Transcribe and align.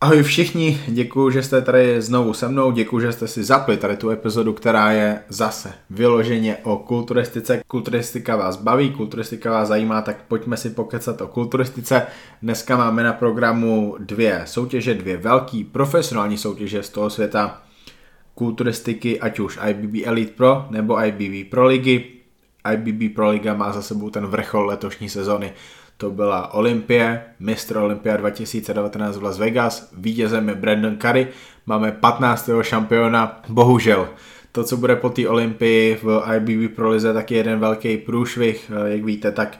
Ahoj 0.00 0.22
všichni, 0.22 0.80
děkuji, 0.88 1.30
že 1.30 1.42
jste 1.42 1.62
tady 1.62 2.02
znovu 2.02 2.34
se 2.34 2.48
mnou, 2.48 2.70
děkuji, 2.70 3.00
že 3.00 3.12
jste 3.12 3.28
si 3.28 3.44
zapli 3.44 3.76
tady 3.76 3.96
tu 3.96 4.10
epizodu, 4.10 4.52
která 4.52 4.92
je 4.92 5.22
zase 5.28 5.72
vyloženě 5.90 6.56
o 6.62 6.76
kulturistice. 6.76 7.62
Kulturistika 7.66 8.36
vás 8.36 8.56
baví, 8.56 8.90
kulturistika 8.90 9.50
vás 9.50 9.68
zajímá, 9.68 10.02
tak 10.02 10.16
pojďme 10.28 10.56
si 10.56 10.70
pokecat 10.70 11.20
o 11.20 11.26
kulturistice. 11.26 12.06
Dneska 12.42 12.76
máme 12.76 13.02
na 13.02 13.12
programu 13.12 13.96
dvě 13.98 14.42
soutěže, 14.44 14.94
dvě 14.94 15.16
velký 15.16 15.64
profesionální 15.64 16.38
soutěže 16.38 16.82
z 16.82 16.88
toho 16.88 17.10
světa 17.10 17.62
kulturistiky, 18.34 19.20
ať 19.20 19.40
už 19.40 19.58
IBB 19.68 20.06
Elite 20.06 20.32
Pro 20.32 20.66
nebo 20.70 21.04
IBB 21.04 21.50
Pro 21.50 21.66
ligy. 21.66 22.04
IBB 22.72 23.14
Pro 23.14 23.30
Liga 23.30 23.54
má 23.54 23.72
za 23.72 23.82
sebou 23.82 24.10
ten 24.10 24.26
vrchol 24.26 24.66
letošní 24.66 25.08
sezony 25.08 25.52
to 25.98 26.10
byla 26.10 26.54
Olympie, 26.54 27.22
mistr 27.40 27.76
Olympia 27.76 28.16
2019 28.16 29.16
v 29.16 29.22
Las 29.22 29.38
Vegas, 29.38 29.88
vítězem 29.96 30.48
je 30.48 30.54
Brandon 30.54 30.96
Curry, 30.96 31.28
máme 31.66 31.92
15. 31.92 32.50
šampiona, 32.62 33.42
bohužel. 33.48 34.08
To, 34.52 34.64
co 34.64 34.76
bude 34.76 34.96
po 34.96 35.08
té 35.10 35.28
Olympii 35.28 35.98
v 36.02 36.22
IBB 36.36 36.76
Pro 36.76 36.90
Lize, 36.90 37.12
tak 37.12 37.30
je 37.30 37.36
jeden 37.36 37.58
velký 37.60 37.96
průšvih, 37.96 38.70
eh, 38.74 38.90
jak 38.90 39.04
víte, 39.04 39.32
tak 39.32 39.58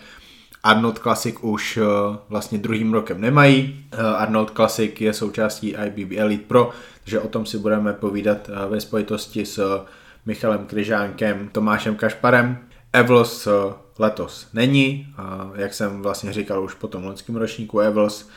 Arnold 0.63 0.99
Classic 0.99 1.37
už 1.41 1.77
eh, 1.77 1.83
vlastně 2.29 2.59
druhým 2.59 2.93
rokem 2.93 3.21
nemají. 3.21 3.85
Eh, 3.93 3.97
Arnold 4.03 4.51
Classic 4.51 5.01
je 5.01 5.13
součástí 5.13 5.77
IBB 5.87 6.19
Elite 6.19 6.45
Pro, 6.47 6.71
takže 7.05 7.21
o 7.21 7.29
tom 7.29 7.47
si 7.47 7.59
budeme 7.59 7.93
povídat 7.93 8.51
ve 8.69 8.81
spojitosti 8.81 9.47
s 9.47 9.85
Michalem 10.27 10.67
Kryžánkem, 10.67 11.49
Tomášem 11.53 11.95
Kašparem. 11.95 12.59
Evlos 12.93 13.49
letos 13.99 14.47
není. 14.55 15.07
A 15.17 15.51
jak 15.55 15.75
jsem 15.75 16.03
vlastně 16.03 16.33
říkal 16.33 16.65
už 16.65 16.75
po 16.75 16.89
tom 16.89 17.05
loňském 17.05 17.37
ročníku 17.37 17.79
Evils, 17.81 18.29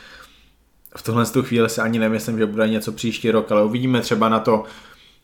v 0.96 1.02
tuhle 1.02 1.26
tu 1.26 1.42
chvíli 1.42 1.68
se 1.68 1.82
ani 1.82 1.98
nemyslím, 1.98 2.38
že 2.38 2.46
bude 2.46 2.68
něco 2.68 2.92
příští 2.92 3.30
rok, 3.30 3.52
ale 3.52 3.64
uvidíme 3.64 4.00
třeba 4.00 4.28
na 4.28 4.40
to, 4.40 4.64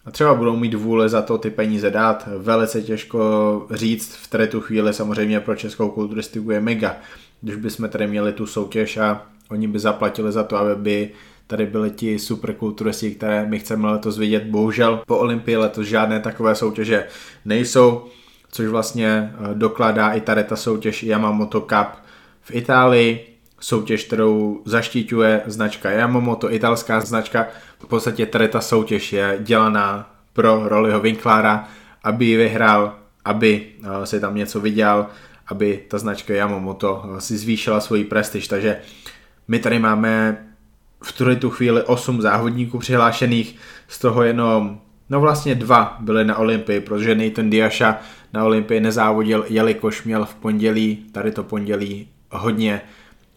a 0.04 0.10
třeba 0.10 0.34
budou 0.34 0.56
mít 0.56 0.74
vůle 0.74 1.08
za 1.08 1.22
to 1.22 1.38
ty 1.38 1.50
peníze 1.50 1.90
dát. 1.90 2.28
Velice 2.38 2.82
těžko 2.82 3.66
říct 3.70 4.16
v 4.16 4.30
tady 4.30 4.46
tu 4.46 4.60
chvíli 4.60 4.94
samozřejmě 4.94 5.40
pro 5.40 5.56
českou 5.56 5.90
kulturistiku 5.90 6.50
je 6.50 6.60
mega. 6.60 6.96
Když 7.40 7.56
bychom 7.56 7.88
tady 7.88 8.06
měli 8.06 8.32
tu 8.32 8.46
soutěž 8.46 8.96
a 8.96 9.22
oni 9.50 9.68
by 9.68 9.78
zaplatili 9.78 10.32
za 10.32 10.44
to, 10.44 10.56
aby 10.56 10.74
by 10.76 11.10
tady 11.46 11.66
byli 11.66 11.90
ti 11.90 12.18
superkulturisti, 12.18 13.10
které 13.10 13.46
my 13.46 13.58
chceme 13.58 13.90
letos 13.90 14.18
vidět. 14.18 14.44
Bohužel 14.44 15.02
po 15.06 15.18
Olympii 15.18 15.56
letos 15.56 15.86
žádné 15.86 16.20
takové 16.20 16.54
soutěže 16.54 17.06
nejsou 17.44 18.04
což 18.50 18.66
vlastně 18.66 19.34
eh, 19.34 19.54
dokládá 19.54 20.12
i 20.12 20.20
tady 20.20 20.44
ta 20.44 20.56
soutěž 20.56 21.02
Yamamoto 21.02 21.60
Cup 21.60 21.88
v 22.42 22.54
Itálii, 22.54 23.34
soutěž, 23.60 24.04
kterou 24.04 24.62
zaštiťuje 24.64 25.42
značka 25.46 25.90
Yamamoto, 25.90 26.52
italská 26.52 27.00
značka. 27.00 27.46
V 27.78 27.86
podstatě 27.86 28.26
tady 28.26 28.48
ta 28.48 28.60
soutěž 28.60 29.12
je 29.12 29.38
dělaná 29.40 30.14
pro 30.32 30.68
Rollyho 30.68 31.00
Winklára, 31.00 31.68
aby 32.04 32.24
ji 32.24 32.36
vyhrál, 32.36 32.94
aby 33.24 33.66
eh, 33.82 34.06
si 34.06 34.20
tam 34.20 34.34
něco 34.34 34.60
viděl, 34.60 35.06
aby 35.46 35.84
ta 35.88 35.98
značka 35.98 36.34
Yamamoto 36.34 37.04
eh, 37.04 37.20
si 37.20 37.38
zvýšila 37.38 37.80
svoji 37.80 38.04
prestiž. 38.04 38.48
Takže 38.48 38.76
my 39.48 39.58
tady 39.58 39.78
máme 39.78 40.44
v 41.02 41.12
tuhle 41.12 41.36
tu 41.36 41.50
chvíli 41.50 41.82
8 41.82 42.22
závodníků 42.22 42.78
přihlášených, 42.78 43.56
z 43.88 43.98
toho 43.98 44.22
jenom 44.22 44.80
No 45.10 45.20
vlastně 45.20 45.54
dva 45.54 45.96
byly 46.00 46.24
na 46.24 46.36
Olympii, 46.36 46.80
protože 46.80 47.14
Nathan 47.14 47.50
Diasha 47.50 47.98
na 48.32 48.44
Olympii 48.44 48.80
nezávodil, 48.80 49.44
jelikož 49.48 50.04
měl 50.04 50.24
v 50.24 50.34
pondělí, 50.34 51.04
tady 51.12 51.32
to 51.32 51.42
pondělí, 51.42 52.08
hodně 52.30 52.80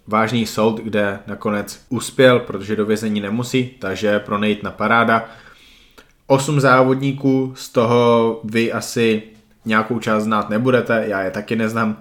vážný 0.08 0.46
soud, 0.46 0.80
kde 0.80 1.20
nakonec 1.28 1.86
uspěl, 1.90 2.40
protože 2.40 2.76
do 2.76 2.86
vězení 2.86 3.22
nemusí, 3.22 3.70
takže 3.80 4.20
pro 4.20 4.38
na 4.64 4.72
paráda. 4.72 5.26
Osm 6.28 6.60
závodníků, 6.60 7.54
z 7.56 7.70
toho 7.70 8.40
vy 8.44 8.72
asi 8.72 9.24
nějakou 9.66 10.00
část 10.00 10.24
znát 10.24 10.50
nebudete, 10.50 11.04
já 11.08 11.22
je 11.22 11.32
taky 11.32 11.56
neznám. 11.56 11.98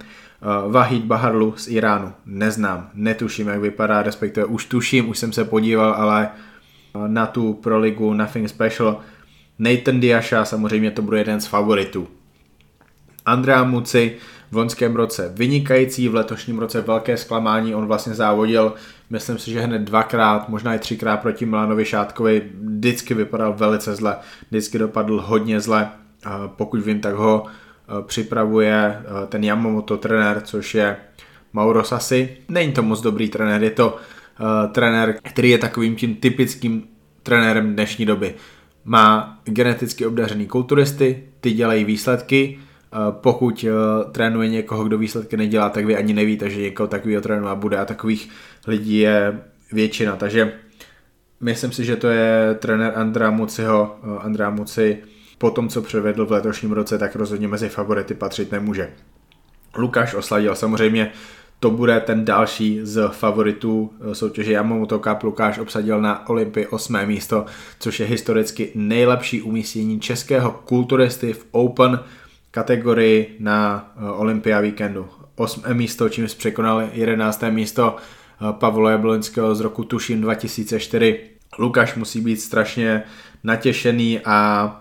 Uh, 0.66 0.72
Vahid 0.72 1.04
Baharlu 1.04 1.54
z 1.56 1.69
Iránu 1.69 2.12
neznám, 2.26 2.91
netuším, 2.94 3.48
jak 3.48 3.60
vypadá, 3.60 4.02
respektive 4.02 4.47
už 4.47 4.64
tuším, 4.64 5.08
už 5.08 5.19
jsem 5.19 5.32
se 5.32 5.44
podíval, 5.44 5.94
ale 5.94 6.28
uh, 6.94 7.08
na 7.08 7.26
tu 7.26 7.54
pro 7.54 7.78
ligu 7.78 8.14
Nothing 8.14 8.48
Special 8.48 9.00
Nathan 9.60 10.00
Diasha 10.00 10.44
samozřejmě 10.44 10.91
to 10.91 11.03
bude 11.03 11.19
jeden 11.19 11.41
z 11.41 11.47
favoritů. 11.47 12.09
Andrea 13.26 13.65
Muci 13.65 14.16
v 14.50 14.56
loňském 14.56 14.97
roce 14.97 15.32
vynikající, 15.34 16.09
v 16.09 16.15
letošním 16.15 16.59
roce 16.59 16.81
velké 16.81 17.16
zklamání, 17.16 17.75
on 17.75 17.87
vlastně 17.87 18.15
závodil, 18.15 18.75
myslím 19.10 19.38
si, 19.38 19.50
že 19.50 19.60
hned 19.60 19.82
dvakrát, 19.82 20.49
možná 20.49 20.75
i 20.75 20.78
třikrát 20.78 21.16
proti 21.16 21.47
Milanovi 21.47 21.84
Šátkovi, 21.84 22.43
vždycky 22.60 23.15
vypadal 23.15 23.53
velice 23.53 23.94
zle, 23.94 24.16
vždycky 24.50 24.78
dopadl 24.78 25.20
hodně 25.20 25.60
zle, 25.60 25.88
pokud 26.47 26.81
vím, 26.81 27.00
tak 27.00 27.15
ho 27.15 27.47
e, 27.47 28.03
připravuje 28.03 28.75
e, 28.75 29.26
ten 29.26 29.44
Yamamoto 29.44 29.97
trenér, 29.97 30.41
což 30.41 30.75
je 30.75 30.97
Mauro 31.53 31.84
Sassi. 31.84 32.37
Není 32.49 32.72
to 32.72 32.82
moc 32.82 33.00
dobrý 33.00 33.28
trenér, 33.28 33.62
je 33.62 33.70
to 33.70 33.97
uh, 34.41 34.72
trenér, 34.72 35.15
který 35.22 35.50
je 35.50 35.59
takovým 35.59 35.97
tím 35.97 36.16
typickým 36.16 36.82
trenérem 37.22 37.72
dnešní 37.72 38.06
doby 38.06 38.34
má 38.90 39.38
geneticky 39.44 40.06
obdařený 40.06 40.46
kulturisty, 40.46 41.24
ty 41.40 41.52
dělají 41.52 41.84
výsledky, 41.84 42.58
eh, 42.58 42.96
pokud 43.10 43.64
eh, 43.68 43.70
trénuje 44.12 44.48
někoho, 44.48 44.84
kdo 44.84 44.98
výsledky 44.98 45.36
nedělá, 45.36 45.70
tak 45.70 45.84
vy 45.84 45.96
ani 45.96 46.12
nevíte, 46.12 46.50
že 46.50 46.60
někoho 46.60 46.86
takového 46.86 47.22
trénovat 47.22 47.58
bude 47.58 47.78
a 47.78 47.84
takových 47.84 48.30
lidí 48.66 48.98
je 48.98 49.40
většina, 49.72 50.16
takže 50.16 50.52
myslím 51.40 51.72
si, 51.72 51.84
že 51.84 51.96
to 51.96 52.08
je 52.08 52.56
trenér 52.58 52.92
Andrea 52.96 53.30
Muciho, 53.30 53.98
eh, 54.02 54.18
Andrea 54.18 54.50
Muci 54.50 54.98
po 55.38 55.50
tom, 55.50 55.68
co 55.68 55.82
předvedl 55.82 56.26
v 56.26 56.32
letošním 56.32 56.72
roce, 56.72 56.98
tak 56.98 57.16
rozhodně 57.16 57.48
mezi 57.48 57.68
favority 57.68 58.14
patřit 58.14 58.52
nemůže. 58.52 58.90
Lukáš 59.76 60.14
osladil 60.14 60.54
samozřejmě 60.54 61.12
to 61.60 61.71
bude 61.71 62.00
ten 62.00 62.25
další 62.25 62.81
z 62.82 63.09
favoritů 63.09 63.93
eh, 64.10 64.15
soutěže 64.15 64.53
Yamamoto 64.53 64.98
Cup. 64.98 65.22
Lukáš 65.22 65.59
obsadil 65.59 66.00
na 66.00 66.28
Olympii 66.28 66.66
8. 66.66 67.06
místo, 67.06 67.47
což 67.81 68.00
je 68.00 68.06
historicky 68.06 68.72
nejlepší 68.75 69.43
umístění 69.43 70.00
českého 70.00 70.50
kulturisty 70.50 71.32
v 71.32 71.47
Open 71.50 72.00
kategorii 72.50 73.37
na 73.38 73.93
eh, 73.97 74.10
Olympia 74.10 74.60
víkendu. 74.60 75.09
8. 75.37 75.62
místo, 75.72 76.09
čím 76.09 76.26
překonal 76.26 76.88
11. 76.93 77.44
místo 77.50 77.97
eh, 77.97 78.53
Pavla 78.53 78.91
Jablonského 78.91 79.54
z 79.54 79.60
roku 79.60 79.84
tuším 79.84 80.20
2004. 80.20 81.20
Lukáš 81.59 81.94
musí 81.94 82.20
být 82.20 82.41
strašně 82.41 83.03
natěšený 83.44 84.20
a 84.25 84.76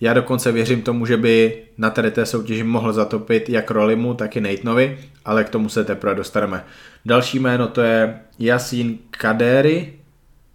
já 0.00 0.14
dokonce 0.14 0.52
věřím 0.52 0.82
tomu, 0.82 1.06
že 1.06 1.16
by 1.16 1.62
na 1.78 1.90
tady 1.90 2.10
té 2.10 2.26
soutěži 2.26 2.62
mohl 2.62 2.92
zatopit 2.92 3.48
jak 3.48 3.70
Rolimu, 3.70 4.14
tak 4.14 4.36
i 4.36 4.40
Nathanovi, 4.40 4.98
ale 5.24 5.44
k 5.44 5.48
tomu 5.48 5.68
se 5.68 5.84
teprve 5.84 6.14
dostaneme. 6.14 6.64
Další 7.04 7.38
jméno 7.38 7.68
to 7.68 7.80
je 7.80 8.20
Yasin 8.38 8.98
Kaderi 9.10 9.94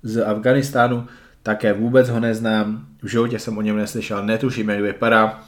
z 0.03 0.23
Afganistánu, 0.25 1.07
také 1.43 1.73
vůbec 1.73 2.09
ho 2.09 2.19
neznám, 2.19 2.85
v 3.01 3.07
životě 3.07 3.39
jsem 3.39 3.57
o 3.57 3.61
něm 3.61 3.77
neslyšel, 3.77 4.25
netuším, 4.25 4.69
jak 4.69 4.81
vypadá. 4.81 5.43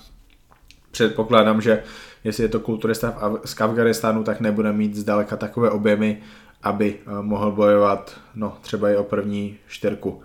Předpokládám, 0.92 1.62
že 1.62 1.84
jestli 2.24 2.44
je 2.44 2.50
to 2.50 2.60
kulturista 2.60 3.40
z 3.46 3.62
Afganistánu, 3.62 4.24
tak 4.24 4.40
nebude 4.40 4.74
mít 4.74 4.96
zdaleka 4.96 5.38
takové 5.38 5.70
objemy, 5.70 6.18
aby 6.64 6.96
eh, 7.00 7.22
mohl 7.22 7.52
bojovat 7.52 8.20
no, 8.36 8.58
třeba 8.62 8.90
i 8.90 8.96
o 8.96 9.04
první 9.04 9.58
čtyřku. 9.68 10.22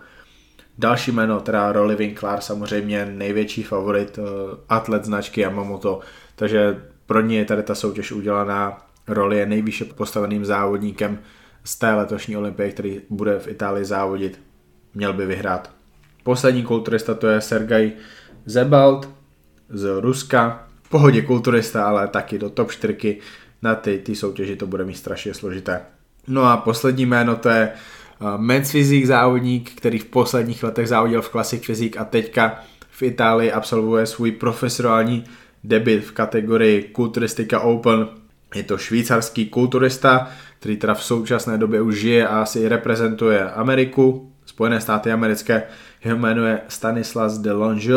Další 0.81 1.13
jméno, 1.13 1.41
teda 1.41 1.73
Rolly 1.73 1.97
Winkler, 1.97 2.41
samozřejmě 2.41 3.07
největší 3.07 3.63
favorit, 3.63 4.19
uh, 4.19 4.25
atlet 4.69 5.05
značky 5.05 5.41
Yamamoto, 5.41 6.01
takže 6.37 6.83
pro 7.07 7.21
ně 7.21 7.39
je 7.39 7.45
tady 7.45 7.63
ta 7.63 7.75
soutěž 7.75 8.13
udělaná. 8.13 8.87
Rolly 9.09 9.39
je 9.39 9.47
nejvýše 9.47 9.85
postaveným 9.85 10.45
závodníkem 10.45 11.19
z 11.65 11.77
té 11.77 11.95
letošní 11.95 12.37
olympie, 12.37 12.71
který 12.71 13.01
bude 13.11 13.39
v 13.39 13.49
Itálii 13.49 13.85
závodit. 13.85 14.41
Měl 14.95 15.13
by 15.13 15.27
vyhrát. 15.27 15.71
Poslední 16.23 16.63
kulturista 16.63 17.15
to 17.15 17.27
je 17.27 17.41
Sergej 17.41 17.93
Zebald 18.47 19.09
z 19.69 20.01
Ruska. 20.01 20.69
V 20.83 20.89
pohodě 20.89 21.23
kulturista, 21.23 21.89
ale 21.89 22.09
taky 22.09 22.39
do 22.39 22.51
top 22.51 22.73
4 22.73 23.19
na 23.63 23.75
ty, 23.75 23.99
ty 23.99 24.17
soutěži 24.17 24.57
to 24.57 24.67
bude 24.67 24.85
mít 24.85 24.97
strašně 24.97 25.35
složité. 25.35 25.81
No 26.29 26.45
a 26.45 26.57
poslední 26.57 27.07
jméno 27.07 27.37
to 27.37 27.49
je 27.49 27.73
men's 28.37 28.71
fyzik 28.71 29.07
závodník, 29.07 29.71
který 29.75 29.99
v 29.99 30.05
posledních 30.05 30.63
letech 30.63 30.89
závodil 30.89 31.23
v 31.23 31.29
Classic 31.29 31.67
Physique 31.67 31.97
a 31.97 32.05
teďka 32.05 32.61
v 32.91 33.03
Itálii 33.03 33.53
absolvuje 33.53 34.07
svůj 34.07 34.33
profesionální 34.33 35.25
debit 35.65 36.05
v 36.05 36.13
kategorii 36.13 36.83
Kulturistika 36.83 37.61
Open. 37.61 38.09
Je 38.55 38.63
to 38.63 38.79
švýcarský 38.79 39.47
kulturista, 39.47 40.31
který 40.59 40.77
teda 40.77 40.95
v 40.95 41.05
současné 41.05 41.59
době 41.59 41.81
už 41.81 42.01
žije 42.01 42.29
a 42.29 42.43
asi 42.43 42.69
reprezentuje 42.69 43.51
Ameriku, 43.51 44.33
Spojené 44.47 44.81
státy 44.81 45.13
americké. 45.13 45.63
Jeho 46.05 46.19
jmenuje 46.19 46.61
Stanislas 46.69 47.39
de 47.39 47.53
Longe, 47.53 47.93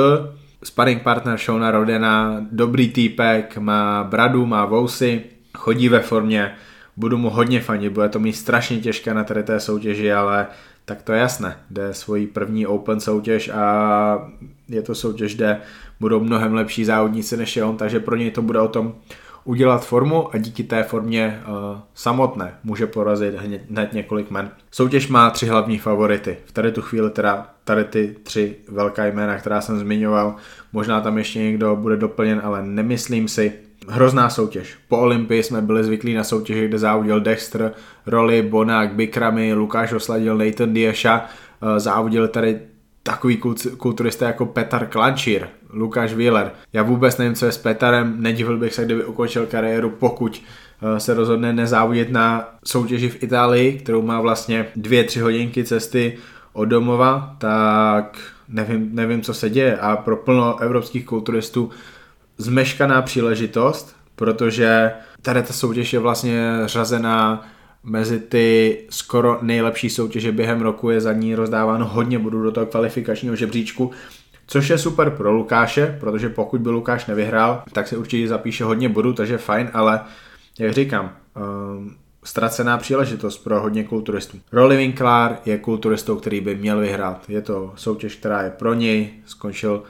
sparring 0.63 1.01
partner 1.01 1.37
Shona 1.37 1.71
Rodena, 1.71 2.45
dobrý 2.51 2.89
týpek, 2.89 3.57
má 3.57 4.03
bradu, 4.03 4.45
má 4.45 4.65
vousy, 4.65 5.21
chodí 5.57 5.89
ve 5.89 5.99
formě, 5.99 6.55
budu 6.98 7.18
mu 7.18 7.30
hodně 7.30 7.62
fanit, 7.62 7.94
bude 7.94 8.10
to 8.10 8.19
mít 8.19 8.34
strašně 8.34 8.78
těžké 8.78 9.13
na 9.13 9.24
tady 9.24 9.44
té 9.44 9.60
soutěži, 9.60 10.13
ale 10.13 10.48
tak 10.86 11.01
to 11.01 11.13
je 11.13 11.19
jasné. 11.19 11.57
Jde 11.69 11.94
svoji 11.94 12.28
první 12.28 12.68
Open 12.68 13.00
soutěž 13.00 13.50
a 13.50 14.31
je 14.69 14.81
to 14.81 14.95
soutěž, 14.95 15.36
kde 15.36 15.62
budou 16.00 16.19
mnohem 16.19 16.54
lepší 16.54 16.86
závodníci 16.86 17.38
než 17.38 17.56
je 17.56 17.63
on, 17.63 17.78
takže 17.78 18.00
pro 18.00 18.16
něj 18.16 18.31
to 18.31 18.42
bude 18.42 18.60
o 18.60 18.68
tom 18.68 18.95
udělat 19.44 19.86
formu 19.86 20.36
a 20.36 20.38
díky 20.38 20.63
té 20.63 20.84
formě 20.84 21.42
uh, 21.48 21.80
samotné 21.94 22.54
může 22.63 22.88
porazit 22.88 23.36
hned, 23.36 23.62
hned 23.69 23.94
několik 23.94 24.31
men. 24.31 24.51
Soutěž 24.72 25.07
má 25.07 25.30
tři 25.30 25.45
hlavní 25.45 25.78
favority. 25.78 26.38
V 26.45 26.51
tady 26.51 26.72
tu 26.72 26.81
chvíli 26.81 27.10
teda 27.10 27.48
tady 27.63 27.84
ty 27.84 28.16
tři 28.24 28.56
velká 28.69 29.06
jména, 29.06 29.38
která 29.38 29.62
jsem 29.62 29.80
zmiňoval, 29.80 30.36
možná 30.74 31.01
tam 31.01 31.18
ještě 31.18 31.40
někdo 31.40 31.75
bude 31.75 31.98
doplněn, 31.98 32.42
ale 32.44 32.63
nemyslím 32.63 33.28
si. 33.28 33.54
Hrozná 33.88 34.30
soutěž. 34.30 34.75
Po 34.88 34.97
Olympii 34.97 35.44
jsme 35.44 35.62
byli 35.62 35.83
zvyklí 35.83 36.13
na 36.13 36.24
soutěži, 36.24 36.68
kde 36.68 36.80
závodil 36.80 37.19
Dexter, 37.19 37.71
Rolly, 38.06 38.41
Bonák, 38.41 38.94
Bikrami, 38.94 39.53
Lukáš 39.53 39.94
Osladil, 39.94 40.38
Nathan 40.38 40.74
Diesha, 40.74 41.25
uh, 41.62 41.80
závodil 41.80 42.27
tady 42.27 42.59
takový 43.03 43.38
kulturista 43.77 44.27
jako 44.27 44.45
Petar 44.45 44.88
Klančír, 44.88 45.47
Lukáš 45.74 46.13
Wheeler. 46.13 46.51
Já 46.74 46.83
vůbec 46.83 47.18
nevím, 47.18 47.35
co 47.35 47.45
je 47.45 47.51
s 47.51 47.57
Petarem, 47.57 48.15
nedivil 48.18 48.57
bych 48.57 48.74
se, 48.74 48.85
kdyby 48.85 49.06
ukončil 49.06 49.45
kariéru, 49.45 49.89
pokud 49.89 50.44
eh, 50.81 51.00
se 51.00 51.13
rozhodne 51.13 51.53
nezávodit 51.53 52.12
na 52.12 52.50
soutěži 52.65 53.09
v 53.09 53.24
Itálii, 53.24 53.80
kterou 53.80 54.01
má 54.01 54.21
vlastně 54.21 54.65
dvě, 54.75 55.03
tři 55.03 55.19
hodinky 55.19 55.63
cesty 55.63 56.18
od 56.53 56.65
domova, 56.65 57.35
tak 57.38 58.18
nevím, 58.50 58.89
nevím, 58.94 59.21
co 59.21 59.33
se 59.33 59.50
děje. 59.50 59.77
A 59.77 59.97
pro 59.97 60.18
plno 60.18 60.59
evropských 60.59 61.06
kulturistů 61.06 61.69
zmeškaná 62.38 63.01
příležitost, 63.01 63.95
protože 64.15 64.91
tady 65.21 65.44
ta 65.44 65.53
soutěž 65.53 65.94
je 65.94 66.00
vlastně 66.00 66.51
řazená 66.65 67.47
mezi 67.83 68.19
ty 68.19 68.77
skoro 68.89 69.39
nejlepší 69.41 69.89
soutěže 69.89 70.31
během 70.31 70.62
roku 70.62 70.89
je 70.89 71.01
za 71.01 71.13
ní 71.13 71.35
rozdáváno 71.35 71.88
hodně 71.88 72.19
bodů 72.19 72.44
do 72.44 72.51
toho 72.51 72.65
kvalifikačního 72.65 73.35
žebříčku, 73.35 73.91
což 74.47 74.69
je 74.69 74.77
super 74.77 75.09
pro 75.09 75.31
Lukáše, 75.31 75.97
protože 76.00 76.30
pokud 76.30 76.62
by 76.62 76.69
Lukáš 76.69 77.06
nevyhrál, 77.06 77.63
tak 77.74 77.88
se 77.88 77.97
určitě 77.97 78.27
zapíše 78.27 78.63
hodně 78.63 78.89
bodů, 78.89 79.13
takže 79.13 79.38
fajn, 79.38 79.69
ale 79.74 80.01
jak 80.59 80.74
říkám, 80.74 81.15
um, 81.35 81.95
ztracená 82.24 82.77
příležitost 82.77 83.38
pro 83.38 83.59
hodně 83.59 83.83
kulturistů. 83.83 84.38
Rolly 84.51 84.77
Winkler 84.77 85.38
je 85.45 85.57
kulturistou, 85.57 86.15
který 86.15 86.41
by 86.41 86.56
měl 86.56 86.80
vyhrát. 86.80 87.30
Je 87.30 87.41
to 87.41 87.74
soutěž, 87.75 88.15
která 88.15 88.41
je 88.41 88.50
pro 88.50 88.74
něj, 88.74 89.09
skončil 89.25 89.83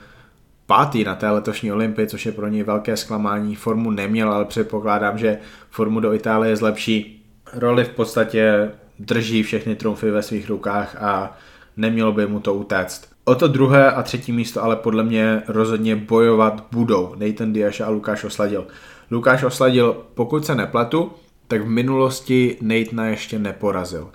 pátý 0.66 1.04
na 1.04 1.14
té 1.14 1.30
letošní 1.30 1.72
olympii, 1.72 2.06
což 2.06 2.26
je 2.26 2.32
pro 2.32 2.48
něj 2.48 2.62
velké 2.62 2.96
zklamání. 2.96 3.54
Formu 3.54 3.90
neměl, 3.90 4.32
ale 4.32 4.44
předpokládám, 4.44 5.18
že 5.18 5.38
formu 5.70 6.00
do 6.00 6.12
Itálie 6.12 6.56
zlepší 6.56 7.24
roli 7.52 7.84
v 7.84 7.88
podstatě 7.88 8.70
drží 8.98 9.42
všechny 9.42 9.76
trumfy 9.76 10.10
ve 10.10 10.22
svých 10.22 10.48
rukách 10.48 11.02
a 11.02 11.36
nemělo 11.76 12.12
by 12.12 12.26
mu 12.26 12.40
to 12.40 12.54
utéct. 12.54 13.08
O 13.24 13.34
to 13.34 13.48
druhé 13.48 13.92
a 13.92 14.02
třetí 14.02 14.32
místo 14.32 14.62
ale 14.62 14.76
podle 14.76 15.04
mě 15.04 15.42
rozhodně 15.48 15.96
bojovat 15.96 16.66
budou 16.72 17.14
Nathan 17.18 17.52
Diaz 17.52 17.80
a 17.80 17.88
Lukáš 17.88 18.24
Osladil. 18.24 18.66
Lukáš 19.10 19.42
Osladil, 19.44 19.96
pokud 20.14 20.46
se 20.46 20.54
nepletu, 20.54 21.12
tak 21.48 21.62
v 21.62 21.68
minulosti 21.68 22.56
Nathana 22.60 23.06
ještě 23.06 23.38
neporazil. 23.38 24.10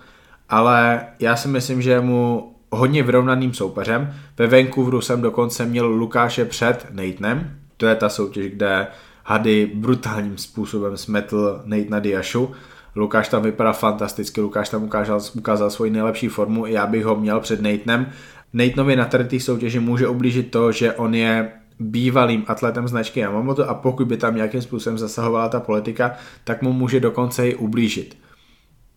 Ale 0.50 1.06
já 1.20 1.36
si 1.36 1.48
myslím, 1.48 1.82
že 1.82 1.92
je 1.92 2.02
mu 2.02 2.56
hodně 2.72 3.04
vyrovnaným 3.04 3.54
soupeřem. 3.54 4.14
Ve 4.38 4.48
Vancouveru 4.48 5.02
jsem 5.02 5.22
dokonce 5.22 5.66
měl 5.66 5.88
Lukáše 5.88 6.46
před 6.46 6.88
Nathanem. 6.92 7.52
To 7.78 7.86
je 7.86 7.96
ta 7.96 8.10
soutěž, 8.10 8.52
kde 8.52 8.88
Hady 9.24 9.72
brutálním 9.74 10.38
způsobem 10.38 10.98
smetl 10.98 11.62
Nathana 11.66 12.00
Diašu 12.00 12.52
Lukáš 12.96 13.30
tam 13.30 13.44
vypadá 13.44 13.74
fantasticky, 13.74 14.42
Lukáš 14.42 14.70
tam 14.70 14.84
ukázal, 14.84 15.20
ukázal 15.38 15.70
svoji 15.70 15.92
nejlepší 15.92 16.28
formu, 16.28 16.66
já 16.66 16.88
bych 16.88 17.06
ho 17.06 17.16
měl 17.16 17.40
před 17.40 17.62
Natenem. 17.62 18.10
Natanovi 18.54 18.96
na 18.96 19.06
tady 19.06 19.40
soutěži 19.40 19.80
může 19.80 20.08
ublížit 20.08 20.52
to, 20.52 20.72
že 20.72 20.94
on 20.94 21.16
je 21.16 21.52
bývalým 21.80 22.44
atletem 22.48 22.88
značky 22.88 23.20
Yamamoto 23.20 23.70
a 23.70 23.74
pokud 23.74 24.08
by 24.08 24.18
tam 24.18 24.36
nějakým 24.36 24.62
způsobem 24.62 24.98
zasahovala 24.98 25.50
ta 25.50 25.60
politika, 25.60 26.12
tak 26.44 26.62
mu 26.62 26.74
může 26.74 27.00
dokonce 27.00 27.50
i 27.50 27.56
ublížit. 27.56 28.18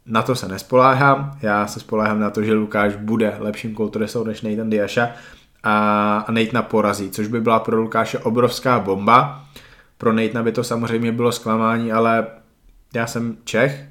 Na 0.06 0.22
to 0.22 0.34
se 0.34 0.48
nespoláhám, 0.48 1.38
já 1.42 1.66
se 1.66 1.80
spoláhám 1.80 2.20
na 2.20 2.30
to, 2.30 2.42
že 2.42 2.52
Lukáš 2.54 2.96
bude 2.96 3.36
lepším 3.38 3.74
kulturistou 3.74 4.24
než 4.24 4.42
Nathan 4.42 4.70
Diasha 4.70 5.08
a, 5.62 6.16
a 6.28 6.32
Natana 6.32 6.62
porazí, 6.62 7.10
což 7.10 7.26
by 7.26 7.40
byla 7.40 7.60
pro 7.60 7.76
Lukáše 7.76 8.18
obrovská 8.18 8.80
bomba. 8.80 9.44
Pro 9.98 10.12
Natana 10.12 10.42
by 10.42 10.52
to 10.52 10.64
samozřejmě 10.64 11.12
bylo 11.12 11.32
zklamání, 11.32 11.92
ale 11.92 12.26
já 12.94 13.06
jsem 13.06 13.36
Čech, 13.44 13.88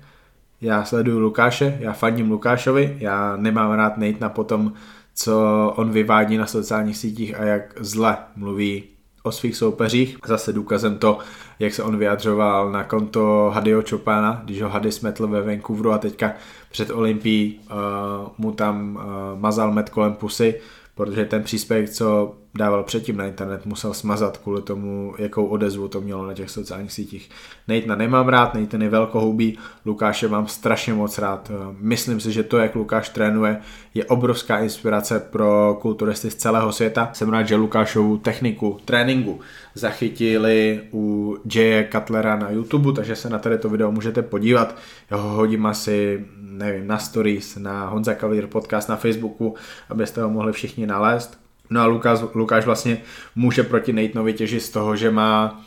já 0.61 0.83
sleduju 0.83 1.19
Lukáše, 1.19 1.77
já 1.79 1.93
fandím 1.93 2.31
Lukášovi, 2.31 2.97
já 2.99 3.35
nemám 3.37 3.71
rád 3.71 3.97
Natana 3.97 4.29
po 4.29 4.43
tom, 4.43 4.73
co 5.13 5.73
on 5.75 5.91
vyvádí 5.91 6.37
na 6.37 6.47
sociálních 6.47 6.97
sítích 6.97 7.39
a 7.39 7.43
jak 7.43 7.73
zle 7.79 8.17
mluví 8.35 8.83
o 9.23 9.31
svých 9.31 9.57
soupeřích. 9.57 10.17
Zase 10.25 10.53
důkazem 10.53 10.97
to, 10.97 11.17
jak 11.59 11.73
se 11.73 11.83
on 11.83 11.97
vyjadřoval 11.97 12.71
na 12.71 12.83
konto 12.83 13.51
Hadyho 13.53 13.83
Chopana, 13.89 14.41
když 14.45 14.61
ho 14.61 14.69
Hady 14.69 14.91
smetl 14.91 15.27
ve 15.27 15.41
Vancouveru 15.41 15.91
a 15.91 15.97
teďka 15.97 16.33
před 16.71 16.89
Olympií 16.89 17.59
uh, 17.59 17.75
mu 18.37 18.51
tam 18.51 18.95
uh, 18.95 19.39
mazal 19.39 19.71
met 19.71 19.89
kolem 19.89 20.13
pusy, 20.13 20.61
protože 20.95 21.25
ten 21.25 21.43
příspěvek, 21.43 21.89
co 21.89 22.35
dával 22.55 22.83
předtím 22.83 23.17
na 23.17 23.25
internet, 23.25 23.65
musel 23.65 23.93
smazat 23.93 24.37
kvůli 24.37 24.61
tomu, 24.61 25.13
jakou 25.17 25.45
odezvu 25.45 25.87
to 25.87 26.01
mělo 26.01 26.27
na 26.27 26.33
těch 26.33 26.49
sociálních 26.49 26.91
sítích. 26.91 27.29
Nejtna 27.67 27.95
nemám 27.95 28.27
rád, 28.27 28.53
Nejten 28.53 28.81
je 28.81 28.89
velkohoubý, 28.89 29.57
Lukáše 29.85 30.27
mám 30.27 30.47
strašně 30.47 30.93
moc 30.93 31.17
rád. 31.17 31.51
Myslím 31.79 32.19
si, 32.19 32.31
že 32.31 32.43
to, 32.43 32.57
jak 32.57 32.75
Lukáš 32.75 33.09
trénuje, 33.09 33.57
je 33.93 34.05
obrovská 34.05 34.59
inspirace 34.59 35.19
pro 35.19 35.77
kulturisty 35.81 36.31
z 36.31 36.35
celého 36.35 36.71
světa. 36.71 37.09
Jsem 37.13 37.29
rád, 37.29 37.43
že 37.43 37.55
Lukášovu 37.55 38.17
techniku 38.17 38.77
tréninku 38.85 39.39
zachytili 39.75 40.81
u 40.93 41.37
J. 41.53 41.87
Cutlera 41.91 42.35
na 42.35 42.49
YouTube, 42.49 42.93
takže 42.93 43.15
se 43.15 43.29
na 43.29 43.39
tady 43.39 43.57
to 43.57 43.69
video 43.69 43.91
můžete 43.91 44.21
podívat. 44.21 44.75
Já 45.11 45.17
ho 45.17 45.29
hodím 45.29 45.65
asi 45.65 46.25
nevím, 46.51 46.87
na 46.87 46.97
stories, 46.97 47.55
na 47.55 47.87
Honza 47.87 48.13
Kavír 48.13 48.47
podcast 48.47 48.89
na 48.89 48.95
Facebooku, 48.95 49.55
abyste 49.89 50.21
ho 50.21 50.29
mohli 50.29 50.53
všichni 50.53 50.87
nalézt. 50.87 51.41
No 51.71 51.81
a 51.81 51.85
Lukáš, 51.85 52.19
Lukáš 52.33 52.65
vlastně 52.65 52.97
může 53.35 53.63
proti 53.63 53.93
Natanovi 53.93 54.33
těžit 54.33 54.61
z 54.61 54.69
toho, 54.69 54.95
že 54.95 55.11
má 55.11 55.61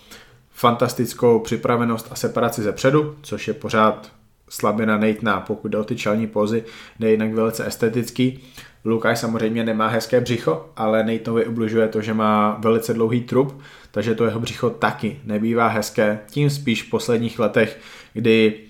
fantastickou 0.50 1.38
připravenost 1.38 2.08
a 2.10 2.14
separaci 2.14 2.62
ze 2.62 2.72
předu, 2.72 3.16
což 3.22 3.48
je 3.48 3.54
pořád 3.54 4.12
slabina 4.48 4.98
Natana, 4.98 5.40
pokud 5.40 5.68
jde 5.68 5.78
o 5.78 5.84
ty 5.84 5.96
čelní 5.96 6.26
pozy, 6.26 6.64
jde 7.00 7.10
jinak 7.10 7.32
velice 7.32 7.66
estetický. 7.66 8.40
Lukáš 8.84 9.18
samozřejmě 9.18 9.64
nemá 9.64 9.88
hezké 9.88 10.20
břicho, 10.20 10.70
ale 10.76 11.04
Natanovi 11.04 11.46
ubližuje 11.46 11.88
to, 11.88 12.00
že 12.00 12.14
má 12.14 12.56
velice 12.60 12.94
dlouhý 12.94 13.20
trup, 13.20 13.60
takže 13.90 14.14
to 14.14 14.24
jeho 14.24 14.40
břicho 14.40 14.70
taky 14.70 15.20
nebývá 15.24 15.68
hezké, 15.68 16.20
tím 16.30 16.50
spíš 16.50 16.82
v 16.82 16.90
posledních 16.90 17.38
letech, 17.38 17.80
kdy 18.12 18.60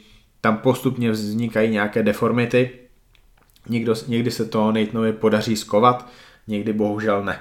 tam 0.41 0.57
postupně 0.57 1.11
vznikají 1.11 1.71
nějaké 1.71 2.03
deformity, 2.03 2.71
někdo, 3.69 3.95
někdy 4.09 4.31
se 4.31 4.45
to 4.45 4.73
Natanovi 4.73 5.13
podaří 5.13 5.57
skovat, 5.57 6.09
někdy 6.47 6.73
bohužel 6.73 7.25
ne. 7.25 7.41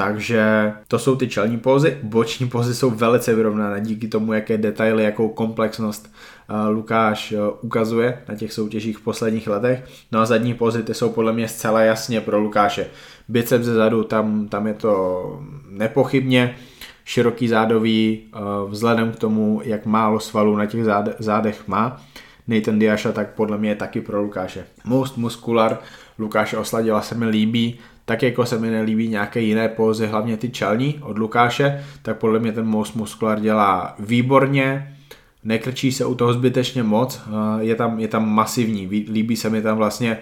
Takže 0.00 0.72
to 0.88 0.98
jsou 0.98 1.16
ty 1.16 1.28
čelní 1.28 1.58
pózy. 1.58 1.98
Boční 2.02 2.48
pózy 2.48 2.74
jsou 2.74 2.90
velice 2.90 3.34
vyrovnané 3.34 3.80
díky 3.80 4.08
tomu, 4.08 4.32
jaké 4.32 4.58
detaily, 4.58 5.04
jakou 5.04 5.28
komplexnost 5.28 6.12
eh, 6.48 6.68
Lukáš 6.68 7.32
eh, 7.32 7.36
ukazuje 7.60 8.22
na 8.28 8.34
těch 8.34 8.52
soutěžích 8.52 8.98
v 8.98 9.00
posledních 9.00 9.48
letech. 9.48 9.84
No 10.12 10.20
a 10.20 10.26
zadní 10.26 10.54
pózy 10.54 10.82
ty 10.82 10.94
jsou 10.94 11.10
podle 11.10 11.32
mě 11.32 11.48
zcela 11.48 11.80
jasně 11.80 12.20
pro 12.20 12.38
Lukáše. 12.38 12.86
Biceps 13.28 13.64
ze 13.64 13.74
zadu, 13.74 14.04
tam, 14.04 14.48
tam 14.48 14.66
je 14.66 14.74
to 14.74 15.42
nepochybně 15.68 16.56
široký 17.04 17.48
zádový 17.48 18.22
eh, 18.22 18.38
vzhledem 18.68 19.12
k 19.12 19.18
tomu, 19.18 19.60
jak 19.64 19.86
málo 19.86 20.20
svalů 20.20 20.56
na 20.56 20.66
těch 20.66 20.84
zádech 21.18 21.68
má. 21.68 22.00
Nathan 22.48 22.78
Diasha, 22.78 23.12
tak 23.12 23.34
podle 23.34 23.58
mě 23.58 23.68
je 23.68 23.74
taky 23.74 24.00
pro 24.00 24.22
Lukáše. 24.22 24.64
Most 24.84 25.16
Muscular 25.16 25.78
Lukáše 26.20 26.56
Osladila 26.56 27.02
se 27.02 27.14
mi 27.14 27.26
líbí, 27.26 27.78
tak 28.04 28.22
jako 28.22 28.46
se 28.46 28.58
mi 28.58 28.70
nelíbí 28.70 29.08
nějaké 29.08 29.40
jiné 29.40 29.68
pózy, 29.68 30.06
hlavně 30.06 30.36
ty 30.36 30.50
čelní 30.50 30.98
od 31.02 31.18
Lukáše, 31.18 31.84
tak 32.02 32.18
podle 32.18 32.38
mě 32.38 32.52
ten 32.52 32.66
Most 32.66 32.96
Muscular 32.96 33.40
dělá 33.40 33.94
výborně, 33.98 34.96
nekrčí 35.44 35.92
se 35.92 36.04
u 36.04 36.14
toho 36.14 36.32
zbytečně 36.32 36.82
moc, 36.82 37.20
je 37.60 37.74
tam, 37.74 38.00
je 38.00 38.08
tam 38.08 38.34
masivní, 38.34 38.86
líbí 38.86 39.36
se 39.36 39.50
mi 39.50 39.62
tam 39.62 39.76
vlastně 39.76 40.18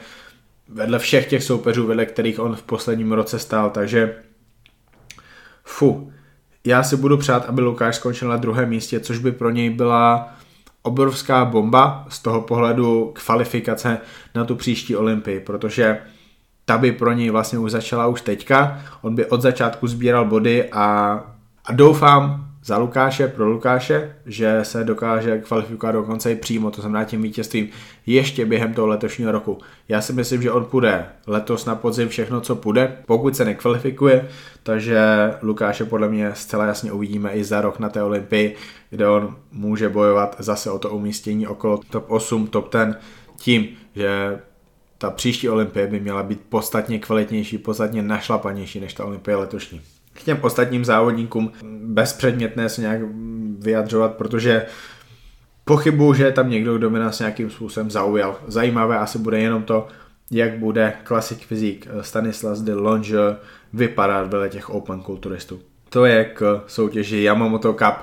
vedle 0.69 0.99
všech 0.99 1.29
těch 1.31 1.43
soupeřů, 1.43 1.87
vedle 1.87 2.07
kterých 2.07 2.41
on 2.41 2.57
v 2.57 2.63
posledním 2.63 3.13
roce 3.13 3.39
stál, 3.39 3.71
takže 3.71 4.15
fu, 5.65 6.13
já 6.65 6.83
si 6.83 6.97
budu 6.97 7.17
přát, 7.17 7.45
aby 7.45 7.61
Lukáš 7.61 7.97
skončil 7.97 8.29
na 8.29 8.37
druhém 8.37 8.69
místě, 8.69 9.01
což 9.01 9.19
by 9.19 9.33
pro 9.33 9.51
něj 9.51 9.71
byla 9.71 10.38
obrovská 10.83 11.45
bomba 11.45 12.07
z 12.09 12.19
toho 12.19 12.41
pohledu 12.41 13.13
kvalifikace 13.25 13.99
na 14.35 14.45
tu 14.45 14.57
příští 14.57 14.97
olympii, 14.97 15.41
protože 15.41 15.99
ta 16.65 16.79
by 16.79 16.93
pro 16.93 17.13
něj 17.13 17.31
vlastně 17.31 17.59
už 17.59 17.71
začala 17.71 18.07
už 18.07 18.21
teďka, 18.21 18.83
on 19.03 19.15
by 19.15 19.27
od 19.27 19.43
začátku 19.43 19.87
sbíral 19.87 20.25
body 20.25 20.71
a, 20.73 20.87
a 21.65 21.73
doufám, 21.73 22.48
za 22.69 22.79
Lukáše, 22.79 23.29
pro 23.29 23.49
Lukáše, 23.49 24.17
že 24.27 24.61
se 24.63 24.85
dokáže 24.85 25.39
kvalifikovat 25.39 25.95
dokonce 25.95 26.33
i 26.33 26.37
přímo, 26.37 26.71
to 26.71 26.81
znamená 26.81 27.05
tím 27.05 27.23
vítězstvím, 27.23 27.69
ještě 28.07 28.47
během 28.47 28.75
toho 28.75 28.87
letošního 28.87 29.33
roku. 29.33 29.59
Já 29.89 30.01
si 30.01 30.13
myslím, 30.13 30.43
že 30.43 30.53
on 30.53 30.65
půjde 30.65 31.07
letos 31.27 31.65
na 31.65 31.75
podzim 31.75 32.09
všechno, 32.09 32.41
co 32.41 32.57
půjde, 32.57 32.97
pokud 33.07 33.37
se 33.37 33.45
nekvalifikuje, 33.45 34.29
takže 34.63 35.01
Lukáše 35.43 35.85
podle 35.85 36.09
mě 36.09 36.31
zcela 36.35 36.65
jasně 36.65 36.93
uvidíme 36.93 37.33
i 37.33 37.45
za 37.45 37.61
rok 37.61 37.79
na 37.79 37.89
té 37.89 38.03
Olympii, 38.03 38.57
kde 38.91 39.09
on 39.09 39.37
může 39.53 39.89
bojovat 39.89 40.37
zase 40.39 40.71
o 40.71 40.79
to 40.79 40.91
umístění 40.91 41.47
okolo 41.47 41.81
top 41.91 42.05
8, 42.09 42.47
top 42.47 42.73
10, 42.73 42.99
tím, 43.37 43.69
že 43.95 44.39
ta 44.99 45.11
příští 45.11 45.49
olympie 45.49 45.87
by 45.87 46.01
měla 46.01 46.23
být 46.23 46.41
podstatně 46.49 46.99
kvalitnější, 46.99 47.59
podstatně 47.59 48.03
našlapanější 48.03 48.81
než 48.81 48.95
ta 48.95 49.05
olympie 49.05 49.37
letošní. 49.37 49.81
K 50.19 50.23
těm 50.23 50.39
ostatním 50.41 50.85
závodníkům 50.85 51.53
bezpředmětné 51.83 52.69
se 52.69 52.81
nějak 52.81 53.01
vyjadřovat, 53.59 54.15
protože 54.15 54.67
pochybuju, 55.65 56.15
že 56.15 56.25
je 56.25 56.33
tam 56.33 56.51
někdo, 56.51 56.79
kdo 56.79 56.91
by 56.91 56.99
nás 56.99 57.19
nějakým 57.19 57.51
způsobem 57.51 57.91
zaujal. 57.91 58.39
Zajímavé 58.47 58.99
asi 58.99 59.19
bude 59.19 59.39
jenom 59.41 59.63
to, 59.63 59.89
jak 60.31 60.59
bude 60.59 60.93
klasik 61.05 61.47
fyzik 61.47 61.89
Stanislas 62.01 62.61
de 62.61 62.75
Longe 62.75 63.37
vypadat 63.73 64.23
vedle 64.23 64.49
těch 64.49 64.71
Open 64.71 65.01
kulturistů. 65.01 65.61
To 65.89 66.05
je 66.05 66.25
k 66.25 66.63
soutěži 66.67 67.23
Yamamoto 67.23 67.73
Cup 67.73 67.95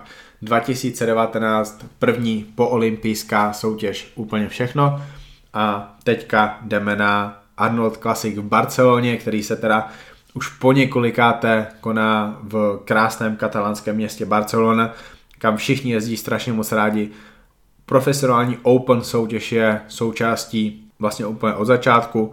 2019, 0.42 1.86
první 2.00 2.46
poolympijská 2.56 3.54
soutěž, 3.54 4.12
úplně 4.16 4.50
všechno. 4.50 5.02
A 5.54 5.96
teďka 6.04 6.60
jdeme 6.62 6.96
na 6.96 7.42
Arnold 7.58 7.98
Classic 7.98 8.38
v 8.38 8.44
Barceloně, 8.44 9.18
který 9.18 9.44
se 9.44 9.56
teda 9.56 9.90
už 10.36 10.48
po 10.48 10.72
několikáté 10.72 11.68
koná 11.82 12.40
v 12.44 12.80
krásném 12.86 13.36
katalánském 13.36 13.96
městě 13.96 14.26
Barcelona, 14.26 14.94
kam 15.40 15.58
všichni 15.58 15.92
jezdí 15.92 16.18
strašně 16.18 16.54
moc 16.54 16.72
rádi. 16.72 17.10
Profesionální 17.86 18.58
Open 18.64 19.02
soutěž 19.02 19.52
je 19.52 19.82
součástí 19.88 20.88
vlastně 21.00 21.26
úplně 21.26 21.54
od 21.54 21.66
začátku 21.66 22.32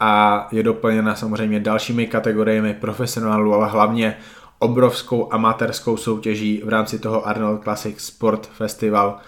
a 0.00 0.48
je 0.52 0.62
doplněna 0.62 1.14
samozřejmě 1.14 1.60
dalšími 1.60 2.06
kategoriemi 2.06 2.74
profesionálů, 2.74 3.54
ale 3.54 3.68
hlavně 3.68 4.16
obrovskou 4.58 5.32
amatérskou 5.32 5.96
soutěží 5.96 6.62
v 6.64 6.68
rámci 6.68 6.98
toho 6.98 7.26
Arnold 7.26 7.62
Classic 7.62 8.00
Sport 8.00 8.46
Festival. 8.46 9.18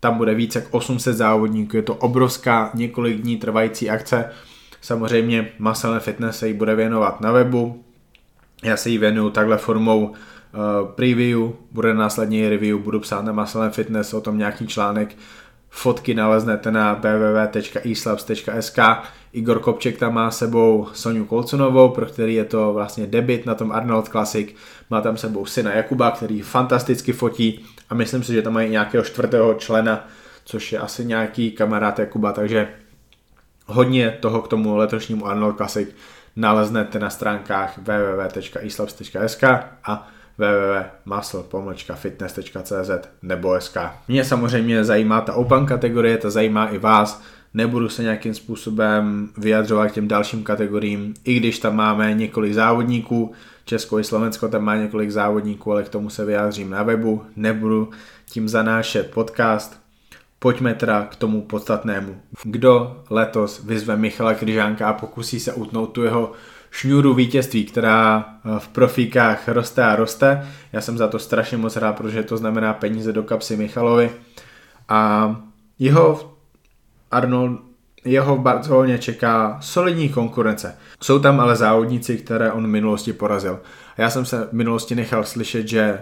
Tam 0.00 0.18
bude 0.18 0.34
více 0.34 0.58
jak 0.58 0.68
800 0.70 1.16
závodníků, 1.16 1.76
je 1.76 1.82
to 1.82 1.94
obrovská 1.94 2.70
několik 2.74 3.20
dní 3.20 3.36
trvající 3.36 3.90
akce. 3.90 4.32
Samozřejmě 4.80 5.52
Muscle 5.58 6.00
Fitness 6.00 6.38
se 6.38 6.48
jí 6.48 6.54
bude 6.54 6.74
věnovat 6.74 7.20
na 7.20 7.32
webu. 7.32 7.84
Já 8.62 8.76
se 8.76 8.90
jí 8.90 8.98
věnuju 8.98 9.30
takhle 9.30 9.58
formou 9.58 10.06
uh, 10.06 10.14
preview, 10.94 11.40
bude 11.70 11.94
následně 11.94 12.38
i 12.38 12.48
review, 12.48 12.78
budu 12.78 13.00
psát 13.00 13.24
na 13.24 13.32
Muscle 13.32 13.70
Fitness 13.70 14.14
o 14.14 14.20
tom 14.20 14.38
nějaký 14.38 14.66
článek, 14.66 15.16
fotky 15.70 16.14
naleznete 16.14 16.70
na 16.70 16.94
www.eslabs.sk. 16.94 18.78
Igor 19.32 19.58
Kopček 19.58 19.98
tam 19.98 20.14
má 20.14 20.30
sebou 20.30 20.88
Soniu 20.92 21.24
Kolcunovou, 21.24 21.88
pro 21.88 22.06
který 22.06 22.34
je 22.34 22.44
to 22.44 22.72
vlastně 22.72 23.06
debit 23.06 23.46
na 23.46 23.54
tom 23.54 23.72
Arnold 23.72 24.08
Classic. 24.08 24.54
Má 24.90 25.00
tam 25.00 25.16
sebou 25.16 25.46
syna 25.46 25.72
Jakuba, 25.72 26.10
který 26.10 26.42
fantasticky 26.42 27.12
fotí 27.12 27.64
a 27.90 27.94
myslím 27.94 28.22
si, 28.22 28.32
že 28.32 28.42
tam 28.42 28.52
mají 28.52 28.70
nějakého 28.70 29.04
čtvrtého 29.04 29.54
člena, 29.54 30.08
což 30.44 30.72
je 30.72 30.78
asi 30.78 31.04
nějaký 31.04 31.50
kamarád 31.50 31.98
Jakuba, 31.98 32.32
takže 32.32 32.68
hodně 33.72 34.18
toho 34.20 34.42
k 34.42 34.48
tomu 34.48 34.76
letošnímu 34.76 35.26
Arnold 35.26 35.56
Classic 35.56 35.88
naleznete 36.36 36.98
na 36.98 37.10
stránkách 37.10 37.78
www.eslabs.sk 37.78 39.44
a 39.84 40.08
www.muscle-fitness.cz 40.38 42.90
nebo 43.22 43.60
SK. 43.60 43.76
Mě 44.08 44.24
samozřejmě 44.24 44.84
zajímá 44.84 45.20
ta 45.20 45.34
open 45.34 45.66
kategorie, 45.66 46.18
ta 46.18 46.30
zajímá 46.30 46.66
i 46.66 46.78
vás, 46.78 47.22
nebudu 47.54 47.88
se 47.88 48.02
nějakým 48.02 48.34
způsobem 48.34 49.28
vyjadřovat 49.38 49.90
k 49.90 49.94
těm 49.94 50.08
dalším 50.08 50.44
kategoriím, 50.44 51.14
i 51.24 51.36
když 51.36 51.58
tam 51.58 51.76
máme 51.76 52.14
několik 52.14 52.54
závodníků, 52.54 53.32
Česko 53.64 53.98
i 53.98 54.04
Slovensko 54.04 54.48
tam 54.48 54.64
má 54.64 54.76
několik 54.76 55.10
závodníků, 55.10 55.72
ale 55.72 55.82
k 55.82 55.88
tomu 55.88 56.10
se 56.10 56.24
vyjádřím 56.24 56.70
na 56.70 56.82
webu, 56.82 57.24
nebudu 57.36 57.90
tím 58.26 58.48
zanášet 58.48 59.10
podcast. 59.10 59.80
Pojďme 60.42 60.74
teda 60.74 61.04
k 61.04 61.16
tomu 61.16 61.42
podstatnému. 61.42 62.20
Kdo 62.44 63.02
letos 63.10 63.64
vyzve 63.64 63.96
Michala 63.96 64.34
Kryžánka 64.34 64.88
a 64.88 64.92
pokusí 64.92 65.40
se 65.40 65.52
utnout 65.52 65.92
tu 65.92 66.02
jeho 66.02 66.32
šňůru 66.70 67.14
vítězství, 67.14 67.64
která 67.64 68.24
eh, 68.28 68.58
v 68.58 68.68
profíkách 68.68 69.48
roste 69.48 69.84
a 69.84 69.96
roste. 69.96 70.48
Já 70.72 70.80
jsem 70.80 70.98
za 70.98 71.08
to 71.08 71.18
strašně 71.18 71.56
moc 71.56 71.76
rád, 71.76 71.96
protože 71.96 72.22
to 72.22 72.36
znamená 72.36 72.74
peníze 72.74 73.12
do 73.12 73.22
kapsy 73.22 73.56
Michalovi. 73.56 74.10
A 74.88 75.36
jeho 75.78 76.34
Arnold, 77.10 77.60
jeho 78.04 78.36
v 78.36 78.40
Barceloně 78.40 78.98
čeká 78.98 79.58
solidní 79.60 80.08
konkurence. 80.08 80.76
Jsou 81.02 81.18
tam 81.18 81.40
ale 81.40 81.56
závodníci, 81.56 82.18
které 82.18 82.52
on 82.52 82.64
v 82.64 82.68
minulosti 82.68 83.12
porazil. 83.12 83.60
A 83.96 84.02
já 84.02 84.10
jsem 84.10 84.24
se 84.24 84.44
v 84.44 84.52
minulosti 84.52 84.94
nechal 84.94 85.24
slyšet, 85.24 85.68
že 85.68 86.00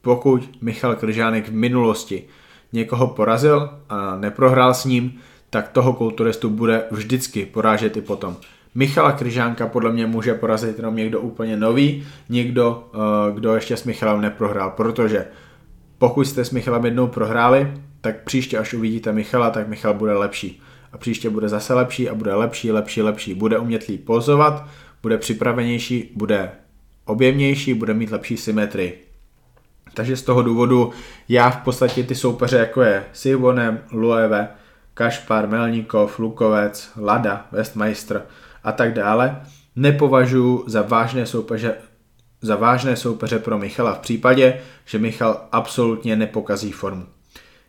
pokud 0.00 0.62
Michal 0.62 0.96
Kryžánek 0.96 1.48
v 1.48 1.52
minulosti 1.52 2.24
někoho 2.72 3.06
porazil 3.06 3.70
a 3.88 4.16
neprohrál 4.16 4.74
s 4.74 4.84
ním, 4.84 5.20
tak 5.50 5.68
toho 5.68 5.92
kulturistu 5.92 6.50
bude 6.50 6.84
vždycky 6.90 7.46
porážet 7.46 7.96
i 7.96 8.00
potom. 8.00 8.36
Michala 8.74 9.12
Kryžánka 9.12 9.66
podle 9.66 9.92
mě 9.92 10.06
může 10.06 10.34
porazit 10.34 10.76
jenom 10.76 10.96
někdo 10.96 11.20
úplně 11.20 11.56
nový, 11.56 12.06
někdo, 12.28 12.90
eh, 12.94 13.32
kdo 13.34 13.54
ještě 13.54 13.76
s 13.76 13.84
Michalem 13.84 14.20
neprohrál, 14.20 14.70
protože 14.70 15.26
pokud 15.98 16.24
jste 16.24 16.44
s 16.44 16.50
Michalem 16.50 16.84
jednou 16.84 17.06
prohráli, 17.06 17.72
tak 18.00 18.22
příště, 18.22 18.58
až 18.58 18.74
uvidíte 18.74 19.12
Michala, 19.12 19.50
tak 19.50 19.68
Michal 19.68 19.94
bude 19.94 20.12
lepší. 20.12 20.62
A 20.92 20.98
příště 20.98 21.30
bude 21.30 21.48
zase 21.48 21.74
lepší 21.74 22.08
a 22.08 22.14
bude 22.14 22.34
lepší, 22.34 22.72
lepší, 22.72 23.02
lepší. 23.02 23.34
Bude 23.34 23.58
umět 23.58 24.04
pozovat, 24.04 24.66
bude 25.02 25.18
připravenější, 25.18 26.10
bude 26.14 26.50
objemnější, 27.04 27.74
bude 27.74 27.94
mít 27.94 28.10
lepší 28.10 28.36
symetrii. 28.36 29.07
Takže 29.94 30.16
z 30.16 30.22
toho 30.22 30.42
důvodu 30.42 30.90
já 31.28 31.50
v 31.50 31.56
podstatě 31.56 32.02
ty 32.02 32.14
soupeře, 32.14 32.56
jako 32.56 32.82
je 32.82 33.04
Sivonem, 33.12 33.78
Lueve, 33.92 34.48
Kašpar, 34.94 35.48
Melníkov, 35.48 36.18
Lukovec, 36.18 36.90
Lada, 37.00 37.46
Westmeister, 37.52 38.22
a 38.64 38.72
tak 38.72 38.94
dále, 38.94 39.40
nepovažuji 39.76 40.64
za 40.66 40.82
vážné 40.82 41.26
soupeře, 41.26 41.74
za 42.42 42.56
vážné 42.56 42.96
soupeře 42.96 43.38
pro 43.38 43.58
Michala 43.58 43.94
v 43.94 43.98
případě, 43.98 44.60
že 44.84 44.98
Michal 44.98 45.40
absolutně 45.52 46.16
nepokazí 46.16 46.72
formu. 46.72 47.06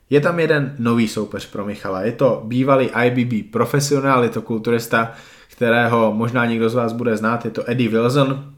Je 0.09 0.21
tam 0.21 0.39
jeden 0.39 0.75
nový 0.79 1.07
soupeř 1.07 1.45
pro 1.45 1.65
Michala, 1.65 2.01
je 2.01 2.11
to 2.11 2.43
bývalý 2.45 2.89
IBB 3.03 3.51
profesionál, 3.51 4.23
je 4.23 4.29
to 4.29 4.41
kulturista, 4.41 5.11
kterého 5.51 6.13
možná 6.13 6.45
někdo 6.45 6.69
z 6.69 6.73
vás 6.73 6.93
bude 6.93 7.17
znát, 7.17 7.45
je 7.45 7.51
to 7.51 7.69
Eddie 7.69 7.89
Wilson, 7.89 8.53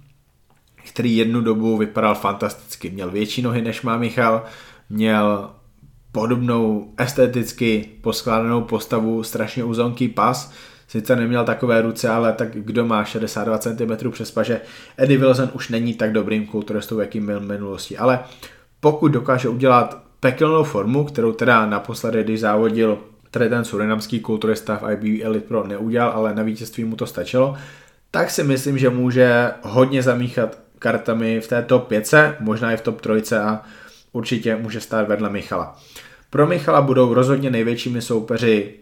který 0.93 1.17
jednu 1.17 1.41
dobu 1.41 1.77
vypadal 1.77 2.15
fantasticky. 2.15 2.89
Měl 2.89 3.12
větší 3.12 3.41
nohy 3.41 3.62
než 3.62 3.81
má 3.81 3.98
Michal, 3.98 4.43
měl 4.89 5.50
podobnou 6.12 6.93
esteticky 6.98 7.89
poskládanou 8.01 8.62
postavu, 8.62 9.24
strašně 9.24 9.63
uzonký 9.63 10.07
pas, 10.07 10.53
sice 10.88 11.15
neměl 11.15 11.45
takové 11.45 11.81
ruce, 11.81 12.10
ale 12.10 12.33
tak 12.33 12.50
kdo 12.51 12.86
má 12.86 13.03
62 13.03 13.57
cm 13.57 14.12
přes 14.12 14.31
paže, 14.31 14.62
Eddie 14.98 15.19
Wilson 15.19 15.50
už 15.53 15.69
není 15.69 15.93
tak 15.93 16.13
dobrým 16.13 16.48
kulturistou, 16.48 17.00
jakým 17.00 17.25
byl 17.25 17.39
v 17.39 17.43
minulosti, 17.43 17.98
ale 17.98 18.19
pokud 18.79 19.07
dokáže 19.07 19.50
udělat 19.50 20.03
pekelnou 20.19 20.63
formu, 20.63 21.03
kterou 21.03 21.31
teda 21.31 21.65
naposledy, 21.65 22.24
když 22.24 22.39
závodil 22.39 22.98
tady 23.31 23.50
ten 23.50 23.65
surinamský 23.65 24.19
kulturista 24.19 24.77
v 24.77 24.91
IBU 24.91 25.25
Elite 25.25 25.48
Pro 25.48 25.67
neudělal, 25.67 26.12
ale 26.12 26.36
na 26.36 26.43
vítězství 26.43 26.83
mu 26.83 26.95
to 26.95 27.05
stačilo, 27.05 27.55
tak 28.12 28.29
si 28.29 28.43
myslím, 28.43 28.77
že 28.77 28.89
může 28.89 29.51
hodně 29.62 30.03
zamíchat 30.03 30.57
kartami 30.81 31.39
v 31.39 31.47
té 31.47 31.61
top 31.61 31.88
5, 31.88 32.13
možná 32.39 32.73
i 32.73 32.77
v 32.77 32.81
top 32.81 33.01
3 33.01 33.35
a 33.35 33.61
určitě 34.11 34.55
může 34.55 34.81
stát 34.81 35.07
vedle 35.07 35.29
Michala. 35.29 35.79
Pro 36.29 36.47
Michala 36.47 36.81
budou 36.81 37.13
rozhodně 37.13 37.50
největšími 37.50 38.01
soupeři 38.01 38.73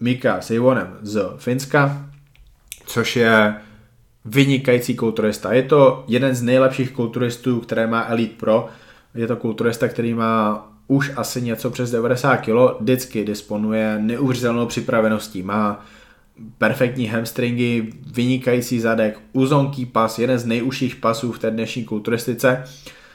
Mika 0.00 0.40
Seivonem 0.40 0.98
z 1.02 1.22
Finska, 1.36 2.06
což 2.86 3.16
je 3.16 3.54
vynikající 4.24 4.96
kulturista. 4.96 5.52
Je 5.52 5.62
to 5.62 6.04
jeden 6.08 6.34
z 6.34 6.42
nejlepších 6.42 6.92
kulturistů, 6.92 7.60
které 7.60 7.86
má 7.86 8.06
Elite 8.08 8.36
Pro. 8.36 8.68
Je 9.14 9.26
to 9.26 9.36
kulturista, 9.36 9.88
který 9.88 10.14
má 10.14 10.68
už 10.86 11.12
asi 11.16 11.42
něco 11.42 11.70
přes 11.70 11.90
90 11.90 12.36
kg, 12.36 12.80
vždycky 12.80 13.24
disponuje 13.24 13.98
neuvěřitelnou 13.98 14.66
připraveností, 14.66 15.42
má 15.42 15.84
perfektní 16.58 17.06
hamstringy, 17.06 17.92
vynikající 18.12 18.80
zadek, 18.80 19.18
uzonký 19.32 19.86
pas, 19.86 20.18
jeden 20.18 20.38
z 20.38 20.46
nejužších 20.46 20.96
pasů 20.96 21.32
v 21.32 21.38
té 21.38 21.50
dnešní 21.50 21.84
kulturistice. 21.84 22.64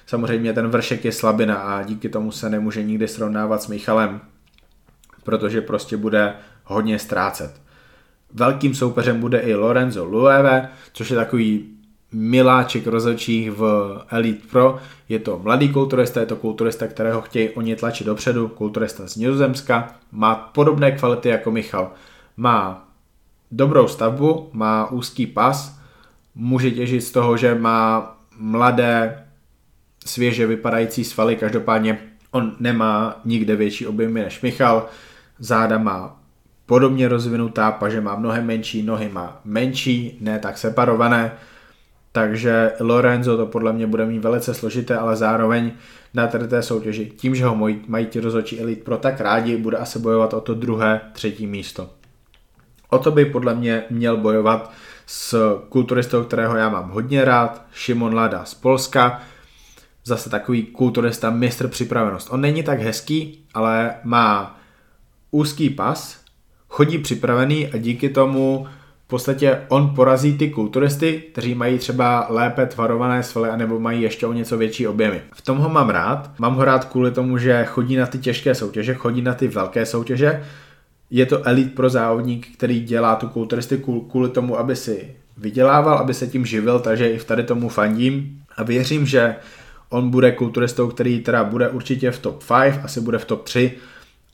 Samozřejmě 0.05 0.53
ten 0.53 0.67
vršek 0.67 1.05
je 1.05 1.11
slabina 1.11 1.55
a 1.55 1.83
díky 1.83 2.09
tomu 2.09 2.31
se 2.31 2.49
nemůže 2.49 2.83
nikdy 2.83 3.07
srovnávat 3.07 3.63
s 3.63 3.67
Michalem, 3.67 4.21
protože 5.23 5.61
prostě 5.61 5.97
bude 5.97 6.33
hodně 6.63 6.99
ztrácet. 6.99 7.61
Velkým 8.33 8.75
soupeřem 8.75 9.19
bude 9.19 9.39
i 9.39 9.55
Lorenzo 9.55 10.05
Lueve, 10.05 10.69
což 10.93 11.09
je 11.09 11.15
takový 11.15 11.69
miláček 12.11 12.87
rozhodčích 12.87 13.51
v 13.51 13.91
Elite 14.09 14.47
Pro. 14.51 14.77
Je 15.09 15.19
to 15.19 15.39
mladý 15.39 15.69
kulturista, 15.69 16.19
je 16.19 16.25
to 16.25 16.35
kulturista, 16.35 16.87
kterého 16.87 17.21
chtějí 17.21 17.49
oni 17.49 17.75
tlačit 17.75 18.03
dopředu, 18.03 18.47
kulturista 18.47 19.07
z 19.07 19.15
Nizozemska, 19.15 19.95
má 20.11 20.35
podobné 20.35 20.91
kvality 20.91 21.29
jako 21.29 21.51
Michal. 21.51 21.91
Má 22.37 22.87
dobrou 23.55 23.87
stavbu, 23.87 24.49
má 24.53 24.91
úzký 24.91 25.27
pas, 25.27 25.79
může 26.35 26.71
těžit 26.71 27.01
z 27.01 27.11
toho, 27.11 27.37
že 27.37 27.55
má 27.55 28.15
mladé, 28.37 29.25
svěže 30.05 30.47
vypadající 30.47 31.03
svaly, 31.03 31.35
každopádně 31.35 31.97
on 32.31 32.55
nemá 32.59 33.21
nikde 33.25 33.55
větší 33.55 33.87
objemy 33.87 34.21
než 34.21 34.41
Michal, 34.41 34.85
záda 35.39 35.77
má 35.77 36.19
podobně 36.65 37.07
rozvinutá, 37.07 37.71
paže 37.71 38.01
má 38.01 38.15
mnohem 38.15 38.45
menší, 38.45 38.83
nohy 38.83 39.09
má 39.09 39.41
menší, 39.45 40.17
ne 40.21 40.39
tak 40.39 40.57
separované, 40.57 41.31
takže 42.11 42.71
Lorenzo 42.79 43.37
to 43.37 43.45
podle 43.45 43.73
mě 43.73 43.87
bude 43.87 44.05
mít 44.05 44.19
velice 44.19 44.53
složité, 44.53 44.97
ale 44.97 45.15
zároveň 45.15 45.71
na 46.13 46.27
té 46.27 46.63
soutěži, 46.63 47.11
tím, 47.17 47.35
že 47.35 47.45
ho 47.45 47.57
mají 47.87 48.05
ti 48.05 48.19
rozhodčí 48.19 48.61
elit 48.61 48.83
pro 48.83 48.97
tak 48.97 49.21
rádi, 49.21 49.57
bude 49.57 49.77
asi 49.77 49.99
bojovat 49.99 50.33
o 50.33 50.41
to 50.41 50.53
druhé, 50.53 51.01
třetí 51.13 51.47
místo. 51.47 51.89
O 52.93 52.99
to 52.99 53.11
by 53.11 53.25
podle 53.25 53.55
mě 53.55 53.83
měl 53.89 54.17
bojovat 54.17 54.71
s 55.05 55.57
kulturistou, 55.69 56.23
kterého 56.23 56.57
já 56.57 56.69
mám 56.69 56.89
hodně 56.89 57.25
rád, 57.25 57.65
Šimon 57.73 58.15
Lada 58.15 58.45
z 58.45 58.53
Polska, 58.53 59.21
zase 60.03 60.29
takový 60.29 60.63
kulturista, 60.63 61.29
mistr 61.29 61.67
připravenost. 61.67 62.27
On 62.31 62.41
není 62.41 62.63
tak 62.63 62.79
hezký, 62.79 63.45
ale 63.53 63.95
má 64.03 64.59
úzký 65.31 65.69
pas, 65.69 66.19
chodí 66.69 66.97
připravený 66.97 67.67
a 67.67 67.77
díky 67.77 68.09
tomu 68.09 68.67
v 69.05 69.07
podstatě 69.07 69.61
on 69.67 69.95
porazí 69.95 70.37
ty 70.37 70.49
kulturisty, 70.49 71.23
kteří 71.31 71.55
mají 71.55 71.77
třeba 71.77 72.25
lépe 72.29 72.65
tvarované 72.65 73.23
svaly 73.23 73.49
anebo 73.49 73.79
mají 73.79 74.01
ještě 74.01 74.25
o 74.25 74.33
něco 74.33 74.57
větší 74.57 74.87
objemy. 74.87 75.21
V 75.33 75.41
tom 75.41 75.57
ho 75.57 75.69
mám 75.69 75.89
rád. 75.89 76.31
Mám 76.39 76.55
ho 76.55 76.65
rád 76.65 76.85
kvůli 76.85 77.11
tomu, 77.11 77.37
že 77.37 77.65
chodí 77.65 77.95
na 77.95 78.05
ty 78.05 78.17
těžké 78.17 78.55
soutěže, 78.55 78.93
chodí 78.93 79.21
na 79.21 79.33
ty 79.33 79.47
velké 79.47 79.85
soutěže. 79.85 80.43
Je 81.15 81.25
to 81.25 81.47
elit 81.47 81.75
pro 81.75 81.89
závodník, 81.89 82.47
který 82.53 82.79
dělá 82.79 83.15
tu 83.15 83.27
kulturistiku 83.27 84.01
kvůli 84.01 84.29
tomu, 84.29 84.59
aby 84.59 84.75
si 84.75 85.15
vydělával, 85.37 85.97
aby 85.97 86.13
se 86.13 86.27
tím 86.27 86.45
živil, 86.45 86.79
takže 86.79 87.09
i 87.09 87.17
v 87.17 87.25
tady 87.25 87.43
tomu 87.43 87.69
fandím. 87.69 88.41
A 88.57 88.63
věřím, 88.63 89.05
že 89.05 89.35
on 89.89 90.09
bude 90.09 90.31
kulturistou, 90.31 90.87
který 90.87 91.19
teda 91.19 91.43
bude 91.43 91.69
určitě 91.69 92.11
v 92.11 92.19
top 92.19 92.43
5, 92.61 92.79
asi 92.83 93.01
bude 93.01 93.17
v 93.17 93.25
top 93.25 93.43
3 93.43 93.71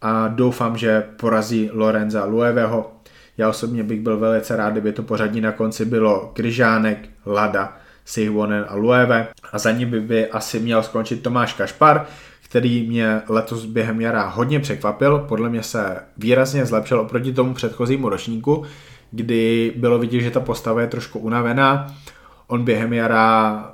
a 0.02 0.28
doufám, 0.28 0.78
že 0.78 1.04
porazí 1.20 1.70
Lorenza 1.74 2.26
Lueveho. 2.26 2.92
Já 3.38 3.50
osobně 3.50 3.84
bych 3.84 4.00
byl 4.02 4.18
velice 4.18 4.56
rád, 4.56 4.70
kdyby 4.70 4.94
to 4.94 5.04
pořadí 5.04 5.42
na 5.42 5.52
konci 5.52 5.86
bylo 5.86 6.32
Kryžánek, 6.34 7.10
Lada, 7.26 7.78
Sihvonen 8.06 8.66
a 8.70 8.76
Lueve. 8.76 9.28
A 9.52 9.58
za 9.58 9.72
ním 9.72 9.90
by, 9.90 10.02
by 10.02 10.28
asi 10.28 10.60
měl 10.60 10.84
skončit 10.84 11.24
Tomáš 11.24 11.54
Kašpar, 11.54 12.06
který 12.50 12.88
mě 12.88 13.22
letos 13.29 13.65
během 13.65 14.01
jara 14.01 14.27
hodně 14.27 14.60
překvapil, 14.60 15.20
podle 15.20 15.50
mě 15.50 15.63
se 15.63 15.98
výrazně 16.18 16.65
zlepšil 16.65 17.00
oproti 17.00 17.34
tomu 17.34 17.53
předchozímu 17.53 18.10
ročníku, 18.10 18.63
kdy 19.12 19.74
bylo 19.75 20.00
vidět, 20.00 20.22
že 20.22 20.32
ta 20.32 20.39
postava 20.39 20.82
je 20.82 20.88
trošku 20.88 21.20
unavená. 21.20 21.96
On 22.48 22.63
během 22.63 22.94
jara 22.94 23.74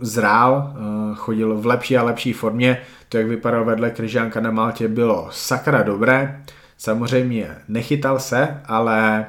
zrál, 0.00 0.74
eh, 0.74 1.14
chodil 1.14 1.56
v 1.56 1.66
lepší 1.66 1.96
a 1.96 2.02
lepší 2.02 2.32
formě, 2.32 2.78
to, 3.08 3.18
jak 3.18 3.26
vypadal 3.26 3.64
vedle 3.64 3.90
Kryžánka 3.90 4.40
na 4.40 4.50
Maltě, 4.50 4.88
bylo 4.88 5.28
sakra 5.30 5.82
dobré. 5.82 6.42
Samozřejmě 6.78 7.56
nechytal 7.68 8.18
se, 8.18 8.60
ale 8.64 9.26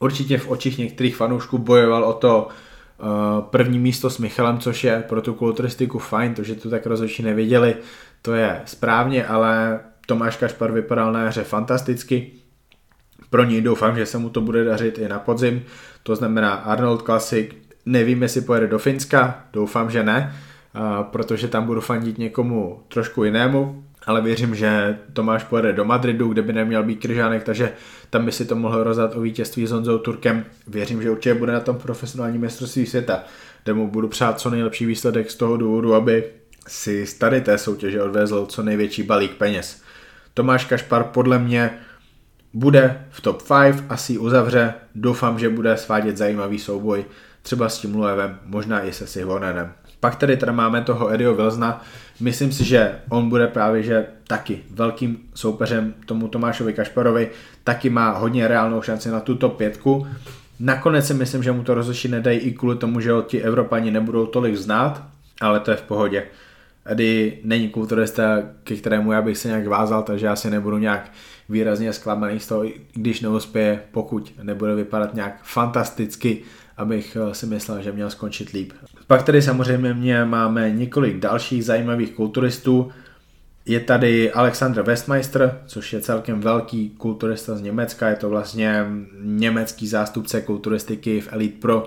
určitě 0.00 0.38
v 0.38 0.50
očích 0.50 0.78
některých 0.78 1.16
fanoušků 1.16 1.58
bojoval 1.58 2.04
o 2.04 2.12
to 2.12 2.48
první 3.40 3.78
místo 3.78 4.10
s 4.10 4.18
Michalem, 4.18 4.58
což 4.58 4.84
je 4.84 5.04
pro 5.08 5.22
tu 5.22 5.34
kulturistiku 5.34 5.98
fajn, 5.98 6.34
to, 6.34 6.42
že 6.42 6.54
to 6.54 6.70
tak 6.70 6.86
rozhodčí 6.86 7.22
nevěděli, 7.22 7.76
to 8.22 8.34
je 8.34 8.62
správně, 8.64 9.26
ale 9.26 9.80
Tomáš 10.06 10.36
Kašpar 10.36 10.72
vypadal 10.72 11.12
na 11.12 11.28
hře 11.28 11.44
fantasticky. 11.44 12.30
Pro 13.30 13.44
něj 13.44 13.60
doufám, 13.60 13.96
že 13.96 14.06
se 14.06 14.18
mu 14.18 14.30
to 14.30 14.40
bude 14.40 14.64
dařit 14.64 14.98
i 14.98 15.08
na 15.08 15.18
podzim, 15.18 15.62
to 16.02 16.16
znamená 16.16 16.52
Arnold 16.52 17.02
Classic, 17.02 17.50
nevím, 17.86 18.22
jestli 18.22 18.40
pojede 18.40 18.66
do 18.66 18.78
Finska, 18.78 19.44
doufám, 19.52 19.90
že 19.90 20.02
ne, 20.02 20.36
protože 21.02 21.48
tam 21.48 21.66
budu 21.66 21.80
fandit 21.80 22.18
někomu 22.18 22.82
trošku 22.88 23.24
jinému, 23.24 23.84
ale 24.08 24.20
věřím, 24.20 24.54
že 24.54 24.98
Tomáš 25.12 25.44
pojede 25.44 25.72
do 25.72 25.84
Madridu, 25.84 26.28
kde 26.28 26.42
by 26.42 26.52
neměl 26.52 26.82
být 26.82 27.00
Kryžánek, 27.00 27.44
takže 27.44 27.72
tam 28.10 28.24
by 28.24 28.32
si 28.32 28.44
to 28.44 28.56
mohl 28.56 28.84
rozdat 28.84 29.16
o 29.16 29.20
vítězství 29.20 29.66
s 29.66 29.70
Honzou 29.70 29.98
Turkem. 29.98 30.44
Věřím, 30.66 31.02
že 31.02 31.10
určitě 31.10 31.34
bude 31.34 31.52
na 31.52 31.60
tom 31.60 31.76
profesionální 31.76 32.38
mistrovství 32.38 32.86
světa, 32.86 33.24
kde 33.64 33.72
mu 33.72 33.88
budu 33.88 34.08
přát 34.08 34.40
co 34.40 34.50
nejlepší 34.50 34.86
výsledek 34.86 35.30
z 35.30 35.34
toho 35.34 35.56
důvodu, 35.56 35.94
aby 35.94 36.24
si 36.68 37.06
z 37.06 37.14
tady 37.14 37.40
té 37.40 37.58
soutěže 37.58 38.02
odvezl 38.02 38.46
co 38.46 38.62
největší 38.62 39.02
balík 39.02 39.32
peněz. 39.32 39.82
Tomáš 40.34 40.64
Kašpar 40.64 41.04
podle 41.04 41.38
mě 41.38 41.78
bude 42.54 43.06
v 43.10 43.20
top 43.20 43.42
5, 43.42 43.84
asi 43.88 44.18
uzavře, 44.18 44.74
doufám, 44.94 45.38
že 45.38 45.48
bude 45.48 45.76
svádět 45.76 46.16
zajímavý 46.16 46.58
souboj, 46.58 47.04
třeba 47.42 47.68
s 47.68 47.78
tím 47.78 47.94
Luevem, 47.94 48.38
možná 48.44 48.82
i 48.82 48.92
se 48.92 49.06
Sihonenem. 49.06 49.72
Pak 50.00 50.16
tady 50.16 50.36
teda 50.36 50.52
máme 50.52 50.82
toho 50.82 51.12
Edio 51.12 51.34
Vilzna, 51.34 51.82
myslím 52.20 52.52
si, 52.52 52.64
že 52.64 52.94
on 53.08 53.28
bude 53.28 53.46
právě 53.46 53.82
že 53.82 54.06
taky 54.26 54.62
velkým 54.70 55.18
soupeřem 55.34 55.94
tomu 56.06 56.28
Tomášovi 56.28 56.72
Kašparovi, 56.72 57.30
taky 57.64 57.90
má 57.90 58.10
hodně 58.10 58.48
reálnou 58.48 58.82
šanci 58.82 59.10
na 59.10 59.20
tuto 59.20 59.48
pětku. 59.48 60.06
Nakonec 60.60 61.06
si 61.06 61.14
myslím, 61.14 61.42
že 61.42 61.52
mu 61.52 61.62
to 61.62 61.74
rozlišit 61.74 62.10
nedají 62.10 62.38
i 62.38 62.52
kvůli 62.52 62.76
tomu, 62.76 63.00
že 63.00 63.10
ti 63.26 63.42
Evropani 63.42 63.90
nebudou 63.90 64.26
tolik 64.26 64.56
znát, 64.56 65.02
ale 65.40 65.60
to 65.60 65.70
je 65.70 65.76
v 65.76 65.82
pohodě. 65.82 66.24
Eddie 66.86 67.32
není 67.44 67.68
kulturista, 67.68 68.42
ke 68.64 68.76
kterému 68.76 69.12
já 69.12 69.22
bych 69.22 69.38
se 69.38 69.48
nějak 69.48 69.66
vázal, 69.66 70.02
takže 70.02 70.26
já 70.26 70.36
si 70.36 70.50
nebudu 70.50 70.78
nějak 70.78 71.10
výrazně 71.48 71.92
zklamaný 71.92 72.40
z 72.40 72.46
toho, 72.46 72.64
když 72.92 73.20
neuspěje, 73.20 73.82
pokud 73.92 74.32
nebude 74.42 74.74
vypadat 74.74 75.14
nějak 75.14 75.40
fantasticky, 75.42 76.42
abych 76.76 77.16
eh, 77.16 77.34
si 77.34 77.46
myslel, 77.46 77.82
že 77.82 77.92
měl 77.92 78.10
skončit 78.10 78.50
líp. 78.50 78.72
Pak 79.08 79.22
tady 79.22 79.42
samozřejmě 79.42 79.94
mě 79.94 80.24
máme 80.24 80.70
několik 80.70 81.18
dalších 81.18 81.64
zajímavých 81.64 82.12
kulturistů. 82.12 82.92
Je 83.66 83.80
tady 83.80 84.32
Alexander 84.32 84.84
Westmeister, 84.84 85.60
což 85.66 85.92
je 85.92 86.00
celkem 86.00 86.40
velký 86.40 86.90
kulturista 86.90 87.56
z 87.56 87.60
Německa, 87.60 88.08
je 88.08 88.16
to 88.16 88.28
vlastně 88.28 88.86
německý 89.22 89.88
zástupce 89.88 90.40
kulturistiky 90.40 91.20
v 91.20 91.28
Elite 91.32 91.60
Pro. 91.60 91.86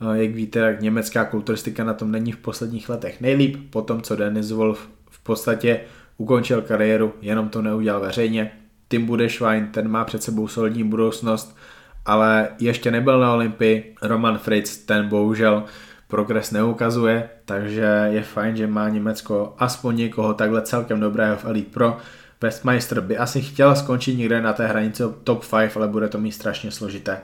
Eh, 0.00 0.18
jak 0.22 0.34
víte, 0.34 0.60
tak 0.60 0.80
německá 0.80 1.24
kulturistika 1.24 1.84
na 1.84 1.94
tom 1.94 2.12
není 2.12 2.32
v 2.32 2.36
posledních 2.36 2.88
letech 2.88 3.20
nejlíp, 3.20 3.56
po 3.70 3.82
tom, 3.82 4.02
co 4.02 4.16
Dennis 4.16 4.50
Wolf 4.50 4.88
v 5.10 5.22
podstatě 5.22 5.80
ukončil 6.16 6.62
kariéru, 6.62 7.14
jenom 7.20 7.48
to 7.48 7.62
neudělal 7.62 8.00
veřejně. 8.00 8.52
Tim 8.88 9.06
Budešwein, 9.06 9.66
ten 9.66 9.88
má 9.88 10.04
před 10.04 10.22
sebou 10.22 10.48
solidní 10.48 10.84
budoucnost, 10.84 11.56
ale 12.04 12.48
ještě 12.60 12.90
nebyl 12.90 13.20
na 13.20 13.34
Olympii. 13.34 13.94
Roman 14.02 14.38
Fritz, 14.38 14.76
ten 14.76 15.08
bohužel 15.08 15.64
progres 16.12 16.50
neukazuje, 16.50 17.28
takže 17.44 18.08
je 18.10 18.22
fajn, 18.22 18.56
že 18.56 18.66
má 18.66 18.88
Německo 18.88 19.54
aspoň 19.58 19.96
někoho 19.96 20.34
takhle 20.34 20.62
celkem 20.62 21.00
dobrého 21.00 21.36
v 21.36 21.44
Elite 21.44 21.70
Pro. 21.70 21.96
Westmeister 22.40 23.00
by 23.00 23.18
asi 23.18 23.42
chtěl 23.42 23.76
skončit 23.76 24.14
někde 24.14 24.42
na 24.42 24.52
té 24.52 24.66
hranici 24.66 25.02
top 25.24 25.44
5, 25.50 25.76
ale 25.76 25.88
bude 25.88 26.08
to 26.08 26.18
mít 26.18 26.32
strašně 26.32 26.70
složité. 26.70 27.20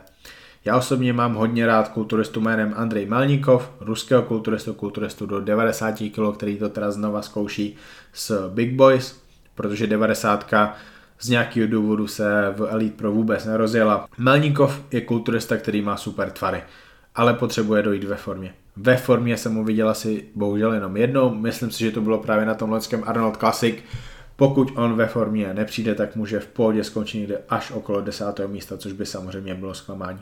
Já 0.64 0.76
osobně 0.76 1.12
mám 1.12 1.34
hodně 1.34 1.66
rád 1.66 1.88
kulturistu 1.88 2.40
jménem 2.40 2.74
Andrej 2.76 3.06
Melnikov, 3.06 3.70
ruského 3.80 4.22
kulturistu, 4.22 4.74
kulturistu 4.74 5.26
do 5.26 5.40
90 5.40 5.94
kg, 5.98 6.36
který 6.36 6.56
to 6.56 6.68
teda 6.68 6.90
znova 6.90 7.22
zkouší 7.22 7.76
s 8.12 8.50
Big 8.54 8.72
Boys, 8.72 9.20
protože 9.54 9.86
90 9.86 10.54
z 11.20 11.28
nějakého 11.28 11.68
důvodu 11.68 12.06
se 12.06 12.54
v 12.56 12.66
Elite 12.70 12.96
Pro 12.96 13.12
vůbec 13.12 13.44
nerozjela. 13.44 14.08
Melníkov 14.18 14.82
je 14.90 15.00
kulturista, 15.00 15.56
který 15.56 15.82
má 15.82 15.96
super 15.96 16.30
tvary, 16.30 16.62
ale 17.14 17.34
potřebuje 17.34 17.82
dojít 17.82 18.04
ve 18.04 18.16
formě. 18.16 18.54
Ve 18.80 18.96
formě 18.96 19.36
jsem 19.36 19.54
mu 19.54 19.64
viděl 19.64 19.88
asi 19.88 20.24
bohužel 20.34 20.72
jenom 20.72 20.96
jednou, 20.96 21.34
myslím 21.34 21.70
si, 21.70 21.84
že 21.84 21.90
to 21.90 22.00
bylo 22.00 22.18
právě 22.18 22.46
na 22.46 22.54
tom 22.54 22.70
loňském 22.70 23.02
Arnold 23.06 23.36
Classic. 23.36 23.76
Pokud 24.36 24.72
on 24.76 24.94
ve 24.94 25.06
formě 25.06 25.54
nepřijde, 25.54 25.94
tak 25.94 26.16
může 26.16 26.40
v 26.40 26.46
pohodě 26.46 26.84
skončit 26.84 27.18
někde 27.18 27.38
až 27.48 27.70
okolo 27.70 28.00
desátého 28.00 28.48
místa, 28.48 28.76
což 28.76 28.92
by 28.92 29.06
samozřejmě 29.06 29.54
bylo 29.54 29.74
zklamání. 29.74 30.18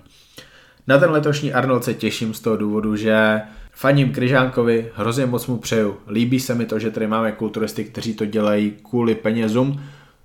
Na 0.87 0.99
ten 0.99 1.11
letošní 1.11 1.53
Arnold 1.53 1.85
se 1.85 1.95
těším 1.95 2.35
z 2.35 2.41
toho 2.41 2.57
důvodu, 2.57 2.97
že 2.97 3.41
faním 3.73 4.13
Kryžánkovi, 4.13 4.91
hrozně 4.95 5.27
moc 5.27 5.47
mu 5.47 5.57
přeju. 5.57 5.97
Líbí 6.09 6.41
se 6.41 6.55
mi 6.55 6.67
to, 6.67 6.79
že 6.79 6.91
tady 6.91 7.07
máme 7.07 7.33
kulturisty, 7.33 7.85
kteří 7.85 8.15
to 8.15 8.25
dělají 8.27 8.75
kvůli 8.83 9.15
penězům, 9.15 9.81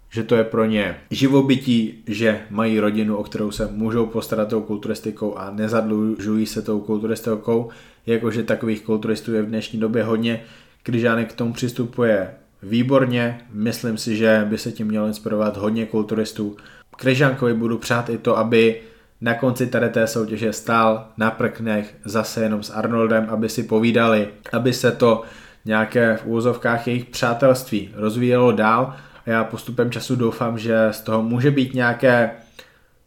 že 0.09 0.23
to 0.23 0.35
je 0.35 0.43
pro 0.43 0.65
ně 0.65 0.97
živobytí, 1.11 2.03
že 2.07 2.41
mají 2.49 2.79
rodinu, 2.79 3.15
o 3.15 3.23
kterou 3.23 3.51
se 3.51 3.69
můžou 3.71 4.05
postarat 4.05 4.49
tou 4.49 4.61
kulturistikou 4.61 5.37
a 5.37 5.51
nezadlužují 5.51 6.45
se 6.45 6.61
tou 6.61 6.79
kulturistikou, 6.79 7.69
jakože 8.05 8.43
takových 8.43 8.81
kulturistů 8.81 9.33
je 9.33 9.41
v 9.41 9.47
dnešní 9.47 9.79
době 9.79 10.03
hodně. 10.03 10.43
Kryžánek 10.83 11.33
k 11.33 11.35
tomu 11.35 11.53
přistupuje 11.53 12.33
výborně, 12.63 13.41
myslím 13.51 13.97
si, 13.97 14.17
že 14.17 14.45
by 14.49 14.57
se 14.57 14.71
tím 14.71 14.87
mělo 14.87 15.07
inspirovat 15.07 15.57
hodně 15.57 15.85
kulturistů. 15.85 16.57
Kryžánkovi 16.97 17.53
budu 17.53 17.77
přát 17.77 18.09
i 18.09 18.17
to, 18.17 18.37
aby 18.37 18.81
na 19.21 19.33
konci 19.33 19.67
tady 19.67 19.89
té 19.89 20.07
soutěže 20.07 20.53
stál 20.53 21.07
na 21.17 21.31
prknech 21.31 21.95
zase 22.05 22.43
jenom 22.43 22.63
s 22.63 22.69
Arnoldem, 22.69 23.27
aby 23.29 23.49
si 23.49 23.63
povídali, 23.63 24.27
aby 24.53 24.73
se 24.73 24.91
to 24.91 25.23
nějaké 25.65 26.17
v 26.17 26.25
úzovkách 26.25 26.87
jejich 26.87 27.05
přátelství 27.05 27.89
rozvíjelo 27.95 28.51
dál 28.51 28.93
a 29.25 29.29
já 29.29 29.43
postupem 29.43 29.91
času 29.91 30.15
doufám, 30.15 30.57
že 30.59 30.87
z 30.91 31.01
toho 31.01 31.23
může 31.23 31.51
být 31.51 31.73
nějaké 31.73 32.31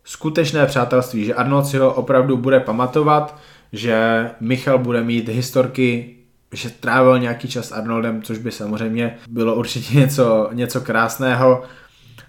skutečné 0.04 0.66
přátelství, 0.66 1.24
že 1.24 1.34
Arnold 1.34 1.66
si 1.66 1.78
ho 1.78 1.94
opravdu 1.94 2.36
bude 2.36 2.60
pamatovat, 2.60 3.38
že 3.74 4.30
Michal 4.40 4.78
bude 4.78 5.02
mít 5.02 5.28
historky, 5.28 6.16
že 6.52 6.70
trávil 6.70 7.18
nějaký 7.18 7.48
čas 7.48 7.68
s 7.68 7.72
Arnoldem, 7.72 8.22
což 8.22 8.38
by 8.38 8.50
samozřejmě 8.50 9.16
bylo 9.28 9.54
určitě 9.54 9.94
něco, 9.98 10.48
něco 10.52 10.80
krásného. 10.80 11.62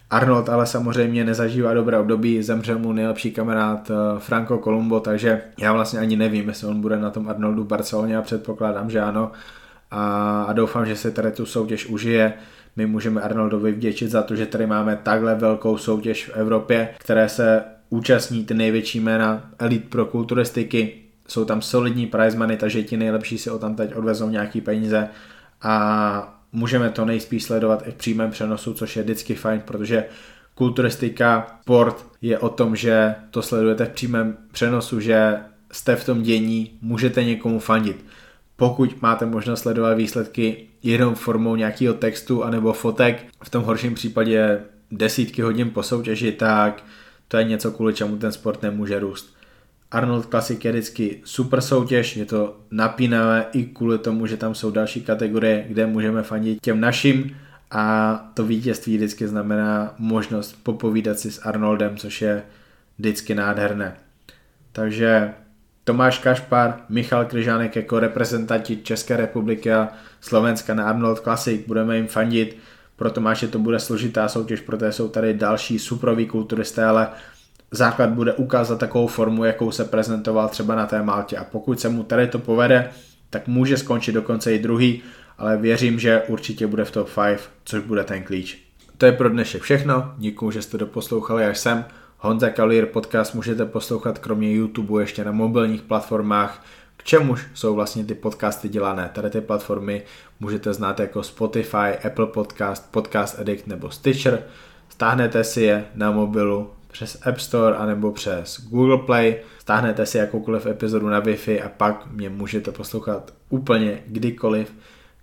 Arnold 0.10 0.50
ale 0.50 0.66
samozřejmě 0.66 1.24
nezažívá 1.24 1.74
dobré 1.74 2.00
období, 2.00 2.44
zemřel 2.44 2.80
mu 2.80 2.94
nejlepší 2.94 3.32
kamarád 3.32 3.92
eh, 3.92 4.20
Franco 4.20 4.58
Colombo, 4.58 5.00
takže 5.00 5.42
já 5.60 5.74
vlastně 5.74 6.00
ani 6.00 6.16
nevím, 6.16 6.48
jestli 6.48 6.68
on 6.68 6.82
bude 6.82 7.00
na 7.00 7.10
tom 7.10 7.30
Arnoldu 7.30 7.64
v 7.64 7.68
Barceloně 7.68 8.18
a 8.18 8.22
předpokládám, 8.22 8.90
že 8.90 9.02
ano. 9.02 9.32
A, 9.92 10.44
a 10.44 10.54
doufám, 10.54 10.86
že 10.86 10.96
se 10.96 11.12
tady 11.12 11.32
tu 11.32 11.46
soutěž 11.46 11.86
užije. 11.86 12.34
My 12.76 12.86
můžeme 12.86 13.22
Arnoldovi 13.22 13.72
vděčit 13.72 14.10
za 14.10 14.22
to, 14.22 14.36
že 14.36 14.46
tady 14.46 14.68
máme 14.68 15.00
takhle 15.04 15.36
velkou 15.36 15.78
soutěž 15.78 16.30
v 16.30 16.38
Evropě, 16.38 16.90
které 16.98 17.30
se 17.30 17.64
účastní 17.90 18.46
ty 18.46 18.54
největší 18.54 19.00
jména 19.00 19.50
elit 19.60 19.90
pro 19.90 20.06
kulturistiky. 20.06 21.05
Jsou 21.28 21.46
tam 21.46 21.62
solidní 21.62 22.08
prize 22.08 22.38
money, 22.38 22.58
takže 22.58 22.84
ti 22.84 22.98
nejlepší 22.98 23.38
si 23.38 23.50
o 23.50 23.60
tam 23.60 23.76
teď 23.76 23.96
odvezou 23.96 24.30
nějaký 24.30 24.62
peníze 24.62 25.08
a 25.62 26.42
můžeme 26.52 26.90
to 26.90 27.06
nejspíš 27.06 27.44
sledovat 27.44 27.88
i 27.88 27.92
v 27.92 27.96
přímém 27.96 28.32
přenosu, 28.32 28.74
což 28.74 28.96
je 28.96 29.04
vždycky 29.04 29.36
fajn, 29.36 29.62
protože 29.66 30.06
kulturistika, 30.56 31.60
sport 31.62 32.06
je 32.22 32.40
o 32.40 32.50
tom, 32.50 32.76
že 32.76 33.16
to 33.32 33.42
sledujete 33.42 33.86
v 33.86 33.90
přímém 33.90 34.38
přenosu, 34.52 35.00
že 35.00 35.40
jste 35.72 35.96
v 35.96 36.06
tom 36.06 36.24
dění, 36.24 36.78
můžete 36.82 37.24
někomu 37.24 37.60
fandit. 37.60 38.06
Pokud 38.56 39.02
máte 39.02 39.26
možnost 39.26 39.62
sledovat 39.62 39.94
výsledky 39.94 40.68
jenom 40.84 41.16
formou 41.16 41.56
nějakého 41.56 41.94
textu 41.94 42.44
anebo 42.44 42.74
fotek, 42.74 43.26
v 43.44 43.50
tom 43.50 43.64
horším 43.64 43.96
případě 43.96 44.62
desítky 44.92 45.42
hodin 45.42 45.70
po 45.70 45.84
soutěži, 45.84 46.32
tak 46.32 46.84
to 47.28 47.38
je 47.38 47.44
něco, 47.44 47.72
kvůli 47.72 47.94
čemu 47.94 48.18
ten 48.18 48.32
sport 48.32 48.62
nemůže 48.64 49.00
růst. 49.00 49.35
Arnold 49.96 50.26
Classic 50.26 50.66
je 50.66 50.72
vždycky 50.72 51.22
super 51.24 51.62
soutěž, 51.62 52.18
je 52.18 52.26
to 52.26 52.58
napínavé 52.72 53.46
i 53.54 53.64
kvůli 53.64 53.98
tomu, 53.98 54.28
že 54.28 54.38
tam 54.38 54.56
jsou 54.56 54.72
další 54.72 55.02
kategorie, 55.02 55.66
kde 55.68 55.86
můžeme 55.86 56.24
fandit 56.24 56.58
těm 56.62 56.80
našim. 56.80 57.36
A 57.72 58.16
to 58.34 58.46
vítězství 58.46 58.98
vždycky 58.98 59.28
znamená 59.28 59.96
možnost 59.98 60.64
popovídat 60.64 61.20
si 61.20 61.32
s 61.32 61.46
Arnoldem, 61.46 61.98
což 61.98 62.22
je 62.22 62.44
vždycky 62.98 63.36
nádherné. 63.36 63.96
Takže 64.72 65.34
Tomáš 65.84 66.20
Kašpar, 66.20 66.80
Michal 66.90 67.26
Kryžánek 67.26 67.76
jako 67.76 68.00
reprezentanti 68.00 68.78
České 68.78 69.18
republiky 69.18 69.74
a 69.74 69.90
Slovenska 70.22 70.74
na 70.74 70.90
Arnold 70.90 71.20
Classic, 71.20 71.68
budeme 71.68 71.98
jim 71.98 72.08
fandit, 72.08 72.58
pro 72.96 73.12
Tomáše 73.12 73.48
to 73.48 73.60
bude 73.60 73.80
složitá 73.80 74.28
soutěž, 74.28 74.62
protože 74.62 74.92
jsou 74.92 75.10
tady 75.10 75.34
další 75.34 75.80
suproví 75.80 76.26
kulturisté, 76.26 76.86
ale 76.86 77.08
základ 77.72 78.10
bude 78.10 78.34
ukázat 78.34 78.80
takovou 78.80 79.08
formu, 79.08 79.44
jakou 79.44 79.72
se 79.72 79.86
prezentoval 79.86 80.50
třeba 80.50 80.76
na 80.76 80.86
té 80.86 81.02
Maltě 81.02 81.38
a 81.38 81.44
pokud 81.44 81.80
se 81.80 81.90
mu 81.90 82.04
tady 82.04 82.28
to 82.28 82.40
povede, 82.40 82.90
tak 83.30 83.48
může 83.48 83.78
skončit 83.78 84.12
dokonce 84.12 84.54
i 84.54 84.60
druhý, 84.60 85.02
ale 85.38 85.58
věřím, 85.58 86.00
že 86.00 86.22
určitě 86.28 86.68
bude 86.68 86.86
v 86.86 86.92
top 86.92 87.10
5, 87.26 87.50
což 87.64 87.84
bude 87.84 88.04
ten 88.04 88.24
klíč. 88.24 88.66
To 88.98 89.06
je 89.06 89.12
pro 89.12 89.30
dnešek 89.30 89.62
všechno, 89.62 90.14
děkuji, 90.18 90.52
že 90.52 90.62
jste 90.62 90.78
doposlouchali 90.78 91.46
až 91.46 91.58
sem. 91.58 91.86
Honza 92.18 92.50
Kalier 92.50 92.86
podcast 92.86 93.36
můžete 93.36 93.66
poslouchat 93.66 94.20
kromě 94.20 94.54
YouTube 94.54 95.02
ještě 95.02 95.24
na 95.24 95.32
mobilních 95.32 95.82
platformách, 95.82 96.66
k 96.98 97.04
čemuž 97.04 97.48
jsou 97.54 97.76
vlastně 97.76 98.06
ty 98.06 98.14
podcasty 98.14 98.70
dělané. 98.70 99.10
Tady 99.14 99.30
ty 99.30 99.42
platformy 99.42 100.04
můžete 100.40 100.74
znát 100.74 101.00
jako 101.00 101.24
Spotify, 101.24 101.98
Apple 102.06 102.28
Podcast, 102.28 102.92
Podcast 102.92 103.40
Addict 103.40 103.68
nebo 103.68 103.92
Stitcher. 103.92 104.44
Stáhnete 104.90 105.44
si 105.44 105.62
je 105.62 105.86
na 105.96 106.12
mobilu 106.12 106.70
přes 106.96 107.28
App 107.28 107.40
Store 107.40 107.76
anebo 107.76 108.12
přes 108.12 108.68
Google 108.70 108.98
Play, 108.98 109.36
stáhnete 109.60 110.06
si 110.06 110.18
jakoukoliv 110.18 110.66
epizodu 110.66 111.10
na 111.10 111.22
Wi-Fi 111.22 111.66
a 111.66 111.70
pak 111.70 112.12
mě 112.12 112.30
můžete 112.30 112.72
poslouchat 112.72 113.34
úplně 113.50 114.04
kdykoliv, 114.08 114.74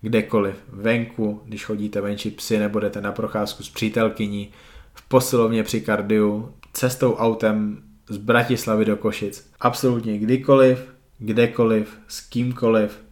kdekoliv, 0.00 0.54
venku, 0.68 1.42
když 1.44 1.64
chodíte 1.64 2.00
venčí 2.00 2.30
psy 2.30 2.58
nebo 2.58 2.80
jdete 2.80 3.00
na 3.00 3.12
procházku 3.12 3.62
s 3.62 3.70
přítelkyní, 3.70 4.50
v 4.94 5.08
posilovně 5.08 5.62
při 5.62 5.80
kardiu, 5.80 6.54
cestou 6.72 7.14
autem 7.14 7.82
z 8.08 8.16
Bratislavy 8.16 8.84
do 8.84 8.96
Košic. 8.96 9.50
Absolutně 9.60 10.18
kdykoliv, 10.18 10.92
kdekoliv, 11.18 11.98
s 12.08 12.20
kýmkoliv, 12.20 13.04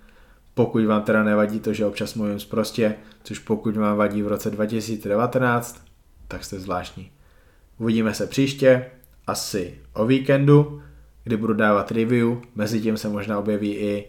pokud 0.54 0.84
vám 0.84 1.02
teda 1.02 1.24
nevadí 1.24 1.60
to, 1.60 1.72
že 1.72 1.86
občas 1.86 2.14
mluvím 2.14 2.40
zprostě, 2.40 2.94
což 3.22 3.38
pokud 3.38 3.76
vám 3.76 3.96
vadí 3.96 4.22
v 4.22 4.28
roce 4.28 4.50
2019, 4.50 5.84
tak 6.28 6.44
jste 6.44 6.60
zvláštní. 6.60 7.10
Uvidíme 7.80 8.14
se 8.14 8.26
příště, 8.26 8.86
asi 9.26 9.78
o 9.92 10.06
víkendu, 10.06 10.82
kdy 11.24 11.36
budu 11.36 11.54
dávat 11.54 11.90
review, 11.90 12.38
mezi 12.54 12.80
tím 12.80 12.96
se 12.96 13.08
možná 13.08 13.38
objeví 13.38 13.74
i 13.74 14.08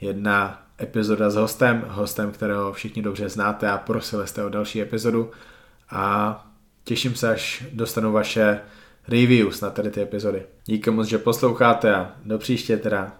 jedna 0.00 0.66
epizoda 0.80 1.30
s 1.30 1.34
hostem, 1.34 1.84
hostem, 1.88 2.32
kterého 2.32 2.72
všichni 2.72 3.02
dobře 3.02 3.28
znáte 3.28 3.70
a 3.70 3.78
prosili 3.78 4.26
jste 4.26 4.44
o 4.44 4.48
další 4.48 4.82
epizodu 4.82 5.30
a 5.90 6.46
těším 6.84 7.14
se, 7.14 7.28
až 7.28 7.64
dostanu 7.72 8.12
vaše 8.12 8.60
reviews 9.08 9.60
na 9.60 9.70
tady 9.70 9.90
ty 9.90 10.02
epizody. 10.02 10.42
Díky 10.64 10.90
moc, 10.90 11.06
že 11.06 11.18
posloucháte 11.18 11.94
a 11.94 12.12
do 12.24 12.38
příště 12.38 12.76
teda. 12.76 13.12